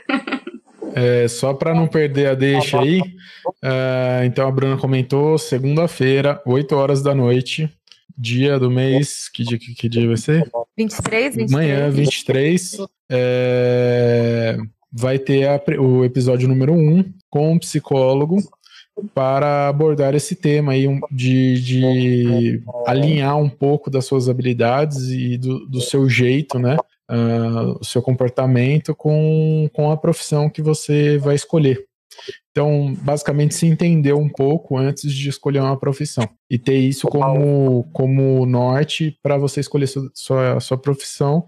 É, 0.94 1.26
só 1.28 1.54
para 1.54 1.74
não 1.74 1.86
perder 1.86 2.28
a 2.28 2.34
deixa 2.34 2.80
aí, 2.80 3.00
uh, 3.00 4.24
então 4.24 4.46
a 4.46 4.50
Bruna 4.50 4.76
comentou, 4.76 5.38
segunda-feira, 5.38 6.42
8 6.44 6.76
horas 6.76 7.02
da 7.02 7.14
noite, 7.14 7.70
dia 8.16 8.58
do 8.58 8.70
mês, 8.70 9.28
que 9.28 9.42
dia, 9.42 9.58
que, 9.58 9.74
que 9.74 9.88
dia 9.88 10.06
vai 10.06 10.16
ser? 10.16 10.50
23, 10.76 11.36
23. 11.36 11.50
Manhã, 11.50 11.90
23, 11.90 12.78
é, 13.10 14.58
vai 14.92 15.18
ter 15.18 15.48
a, 15.48 15.60
o 15.80 16.04
episódio 16.04 16.46
número 16.46 16.74
1 16.74 17.12
com 17.30 17.52
um 17.52 17.58
psicólogo 17.58 18.36
para 19.14 19.68
abordar 19.68 20.14
esse 20.14 20.36
tema 20.36 20.72
aí 20.72 20.86
de, 21.10 21.60
de 21.60 22.62
alinhar 22.86 23.36
um 23.36 23.48
pouco 23.48 23.90
das 23.90 24.04
suas 24.04 24.28
habilidades 24.28 25.08
e 25.08 25.38
do, 25.38 25.66
do 25.66 25.80
seu 25.80 26.08
jeito, 26.08 26.58
né? 26.58 26.76
Uh, 27.10 27.78
o 27.80 27.84
seu 27.84 28.00
comportamento 28.00 28.94
com, 28.94 29.68
com 29.72 29.90
a 29.90 29.96
profissão 29.96 30.48
que 30.48 30.62
você 30.62 31.18
vai 31.18 31.34
escolher. 31.34 31.84
Então, 32.50 32.94
basicamente, 33.00 33.54
se 33.54 33.66
entender 33.66 34.12
um 34.12 34.28
pouco 34.28 34.76
antes 34.76 35.12
de 35.12 35.28
escolher 35.28 35.60
uma 35.60 35.78
profissão. 35.78 36.28
E 36.50 36.58
ter 36.58 36.76
isso 36.76 37.08
como, 37.08 37.88
como 37.92 38.44
norte 38.46 39.18
para 39.22 39.38
você 39.38 39.60
escolher 39.60 39.86
sua, 39.86 40.10
sua, 40.14 40.60
sua 40.60 40.78
profissão 40.78 41.44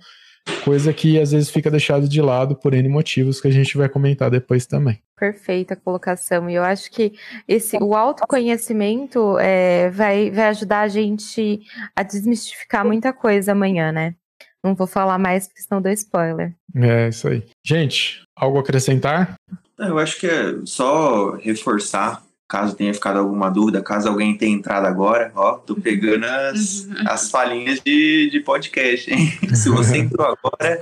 coisa 0.65 0.93
que 0.93 1.21
às 1.21 1.33
vezes 1.33 1.51
fica 1.51 1.71
deixado 1.71 2.09
de 2.09 2.21
lado 2.21 2.57
por 2.57 2.75
N 2.75 2.89
motivos 2.89 3.41
que 3.41 3.49
a 3.49 3.51
gente 3.51 3.77
vai 3.77 3.89
comentar 3.89 4.31
depois 4.31 4.67
também. 4.67 5.01
Perfeita 5.17 5.77
colocação. 5.77 6.49
E 6.49 6.55
eu 6.55 6.65
acho 6.65 6.91
que 6.91 7.13
esse, 7.47 7.77
o 7.77 7.95
autoconhecimento 7.95 9.39
é, 9.39 9.91
vai, 9.91 10.31
vai 10.31 10.49
ajudar 10.49 10.81
a 10.81 10.89
gente 10.89 11.61
a 11.95 12.03
desmistificar 12.03 12.85
muita 12.85 13.13
coisa 13.13 13.53
amanhã, 13.53 13.93
né? 13.93 14.15
Não 14.63 14.75
vou 14.75 14.87
falar 14.87 15.19
mais 15.19 15.47
porque 15.47 15.61
senão 15.61 15.83
dou 15.83 15.93
spoiler. 15.93 16.55
É, 16.75 17.09
isso 17.09 17.29
aí. 17.29 17.45
Gente, 17.63 18.23
algo 18.35 18.57
a 18.57 18.61
acrescentar? 18.61 19.35
Eu 19.79 19.99
acho 19.99 20.19
que 20.19 20.27
é 20.27 20.55
só 20.65 21.33
reforçar 21.37 22.23
caso 22.47 22.77
tenha 22.77 22.93
ficado 22.93 23.19
alguma 23.19 23.51
dúvida, 23.51 23.83
caso 23.83 24.09
alguém 24.09 24.37
tenha 24.37 24.55
entrado 24.55 24.87
agora, 24.87 25.33
ó, 25.35 25.55
tô 25.55 25.75
pegando 25.75 26.25
as, 26.25 26.85
uhum. 26.85 26.95
as 27.07 27.31
falinhas 27.31 27.81
de, 27.81 28.29
de 28.31 28.41
podcast, 28.41 29.13
hein? 29.13 29.33
Se 29.55 29.69
você 29.71 29.99
entrou 29.99 30.27
agora, 30.27 30.81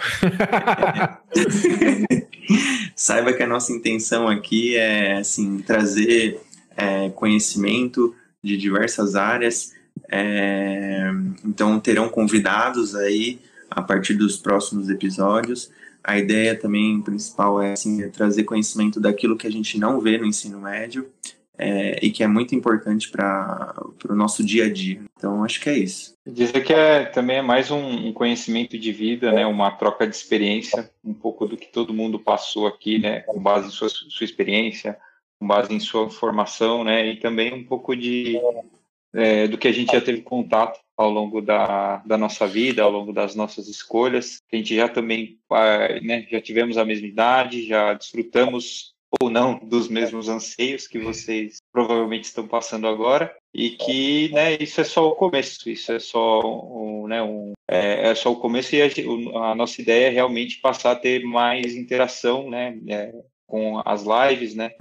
saiba 2.96 3.32
que 3.32 3.42
a 3.42 3.46
nossa 3.46 3.72
intenção 3.72 4.28
aqui 4.28 4.76
é, 4.76 5.18
assim, 5.18 5.58
trazer 5.58 6.40
é, 6.76 7.10
conhecimento 7.10 8.14
de 8.42 8.56
diversas 8.56 9.14
áreas, 9.14 9.72
é, 10.10 11.10
então 11.44 11.78
terão 11.78 12.08
convidados 12.08 12.94
aí 12.94 13.40
a 13.70 13.80
partir 13.80 14.14
dos 14.14 14.36
próximos 14.36 14.90
episódios. 14.90 15.70
A 16.04 16.18
ideia 16.18 16.58
também 16.58 17.00
principal 17.00 17.62
é, 17.62 17.72
assim, 17.72 18.02
é 18.02 18.08
trazer 18.08 18.42
conhecimento 18.42 18.98
daquilo 18.98 19.36
que 19.36 19.46
a 19.46 19.52
gente 19.52 19.78
não 19.78 20.00
vê 20.00 20.18
no 20.18 20.26
ensino 20.26 20.60
médio, 20.60 21.08
é, 21.62 21.98
e 22.02 22.10
que 22.10 22.24
é 22.24 22.26
muito 22.26 22.54
importante 22.54 23.08
para 23.08 23.74
o 24.08 24.14
nosso 24.14 24.44
dia 24.44 24.64
a 24.64 24.72
dia. 24.72 25.00
Então, 25.16 25.44
acho 25.44 25.60
que 25.60 25.70
é 25.70 25.78
isso. 25.78 26.14
Dizer 26.26 26.64
que 26.64 26.72
é, 26.72 27.04
também 27.04 27.36
é 27.36 27.42
mais 27.42 27.70
um, 27.70 28.08
um, 28.08 28.12
conhecimento 28.12 28.76
de 28.76 28.92
vida, 28.92 29.30
né, 29.30 29.46
uma 29.46 29.70
troca 29.70 30.06
de 30.06 30.16
experiência, 30.16 30.90
um 31.04 31.14
pouco 31.14 31.46
do 31.46 31.56
que 31.56 31.66
todo 31.66 31.94
mundo 31.94 32.18
passou 32.18 32.66
aqui, 32.66 32.98
né, 32.98 33.20
com 33.20 33.40
base 33.40 33.68
em 33.68 33.70
sua, 33.70 33.88
sua 33.88 34.24
experiência, 34.24 34.98
com 35.38 35.46
base 35.46 35.72
em 35.72 35.78
sua 35.78 36.10
formação, 36.10 36.82
né, 36.82 37.06
e 37.06 37.16
também 37.16 37.54
um 37.54 37.64
pouco 37.64 37.94
de 37.94 38.40
é, 39.14 39.46
do 39.46 39.58
que 39.58 39.68
a 39.68 39.72
gente 39.72 39.92
já 39.92 40.00
teve 40.00 40.22
contato 40.22 40.80
ao 40.96 41.10
longo 41.10 41.40
da, 41.42 41.98
da 41.98 42.16
nossa 42.16 42.46
vida, 42.46 42.82
ao 42.82 42.90
longo 42.90 43.12
das 43.12 43.34
nossas 43.34 43.68
escolhas. 43.68 44.40
A 44.50 44.56
gente 44.56 44.74
já 44.74 44.88
também 44.88 45.38
né, 46.02 46.26
já 46.30 46.40
tivemos 46.40 46.78
a 46.78 46.84
mesma 46.84 47.06
idade, 47.06 47.66
já 47.66 47.92
desfrutamos 47.92 48.91
ou 49.22 49.30
não 49.30 49.58
dos 49.58 49.88
mesmos 49.88 50.28
anseios 50.28 50.86
que 50.86 50.98
vocês 50.98 51.58
provavelmente 51.72 52.24
estão 52.24 52.46
passando 52.46 52.86
agora 52.86 53.34
e 53.54 53.70
que 53.70 54.30
né, 54.32 54.56
isso 54.60 54.80
é 54.80 54.84
só 54.84 55.08
o 55.08 55.14
começo, 55.14 55.68
isso 55.70 55.92
é 55.92 55.98
só 55.98 56.40
um, 56.40 57.06
né, 57.06 57.22
um, 57.22 57.52
é, 57.68 58.10
é, 58.10 58.14
só 58.14 58.32
o 58.32 58.36
começo 58.36 58.74
e 58.74 58.82
a, 58.82 58.86
a, 59.50 59.54
nossa 59.54 59.80
ideia 59.80 60.08
é 60.08 60.10
realmente 60.10 60.60
passar 60.60 60.92
a 60.92 60.96
ter 60.96 61.24
mais 61.24 61.74
interação 61.74 62.50
né, 62.50 62.78
é, 62.88 63.12
com 63.46 63.80
as 63.84 64.02
lives, 64.02 64.54
né, 64.54 64.72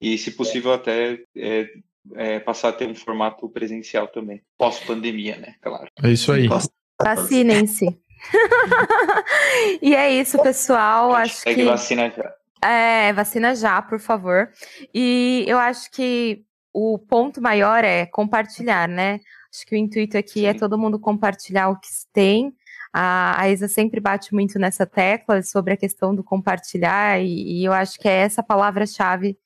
e 0.00 0.16
se 0.16 0.30
possível 0.32 0.72
até 0.72 1.18
é, 1.36 1.68
é 2.14 2.40
passar 2.40 2.70
a 2.70 2.72
ter 2.72 2.88
um 2.88 2.94
formato 2.94 3.48
presencial 3.48 4.08
também, 4.08 4.40
pós-pandemia, 4.56 5.36
né, 5.36 5.54
claro. 5.60 5.88
É 6.02 6.10
isso 6.10 6.32
aí. 6.32 6.48
Vacinem-se. 7.00 7.98
e 9.82 9.96
é 9.96 10.12
isso, 10.12 10.40
pessoal. 10.40 11.12
Acho 11.12 11.42
que 11.42 11.64
vacina 11.64 12.08
já. 12.10 12.32
É, 12.64 13.12
vacina 13.12 13.54
já, 13.54 13.82
por 13.82 13.98
favor. 13.98 14.50
E 14.94 15.44
eu 15.48 15.58
acho 15.58 15.90
que 15.90 16.44
o 16.72 16.98
ponto 16.98 17.40
maior 17.42 17.84
é 17.84 18.06
compartilhar, 18.06 18.88
né? 18.88 19.20
Acho 19.52 19.66
que 19.66 19.74
o 19.74 19.78
intuito 19.78 20.16
aqui 20.16 20.46
é 20.46 20.52
Sim. 20.52 20.56
é 20.56 20.58
todo 20.58 20.78
mundo 20.78 20.98
compartilhar 20.98 21.68
o 21.68 21.78
que 21.78 21.88
tem. 22.12 22.54
A, 22.92 23.40
a 23.40 23.48
Isa 23.50 23.68
sempre 23.68 24.00
bate 24.00 24.32
muito 24.34 24.58
nessa 24.58 24.86
tecla 24.86 25.42
sobre 25.42 25.74
a 25.74 25.76
questão 25.76 26.14
do 26.14 26.22
compartilhar, 26.22 27.20
e, 27.20 27.60
e 27.60 27.64
eu 27.64 27.72
acho 27.72 27.98
que 27.98 28.08
é 28.08 28.18
essa 28.18 28.42
palavra-chave 28.42 29.36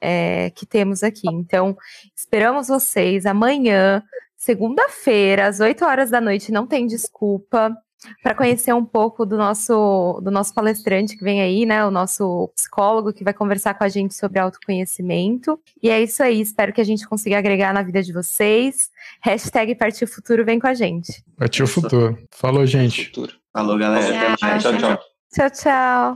é, 0.00 0.50
que 0.50 0.66
temos 0.66 1.02
aqui. 1.02 1.28
Então, 1.28 1.76
esperamos 2.14 2.68
vocês 2.68 3.26
amanhã, 3.26 4.02
segunda-feira, 4.36 5.46
às 5.46 5.60
8 5.60 5.84
horas 5.84 6.10
da 6.10 6.20
noite, 6.20 6.52
não 6.52 6.66
tem 6.66 6.86
desculpa 6.86 7.76
para 8.22 8.34
conhecer 8.34 8.72
um 8.72 8.84
pouco 8.84 9.24
do 9.24 9.36
nosso, 9.36 10.20
do 10.22 10.30
nosso 10.30 10.54
palestrante 10.54 11.16
que 11.16 11.24
vem 11.24 11.40
aí, 11.40 11.66
né? 11.66 11.84
O 11.84 11.90
nosso 11.90 12.50
psicólogo 12.54 13.12
que 13.12 13.24
vai 13.24 13.34
conversar 13.34 13.74
com 13.74 13.84
a 13.84 13.88
gente 13.88 14.14
sobre 14.14 14.38
autoconhecimento. 14.38 15.58
E 15.82 15.90
é 15.90 16.02
isso 16.02 16.22
aí, 16.22 16.40
espero 16.40 16.72
que 16.72 16.80
a 16.80 16.84
gente 16.84 17.06
consiga 17.08 17.38
agregar 17.38 17.72
na 17.72 17.82
vida 17.82 18.02
de 18.02 18.12
vocês. 18.12 18.90
Hashtag 19.22 19.74
Partiu 19.74 20.06
Futuro 20.06 20.44
vem 20.44 20.58
com 20.58 20.66
a 20.66 20.74
gente. 20.74 21.22
Partiu 21.36 21.66
Futuro. 21.66 22.18
Falou, 22.30 22.66
gente. 22.66 23.12
Falou, 23.52 23.78
galera. 23.78 24.36
Tchau, 24.36 24.58
tchau. 24.58 24.98
Tchau, 25.32 25.50
tchau. 25.50 26.14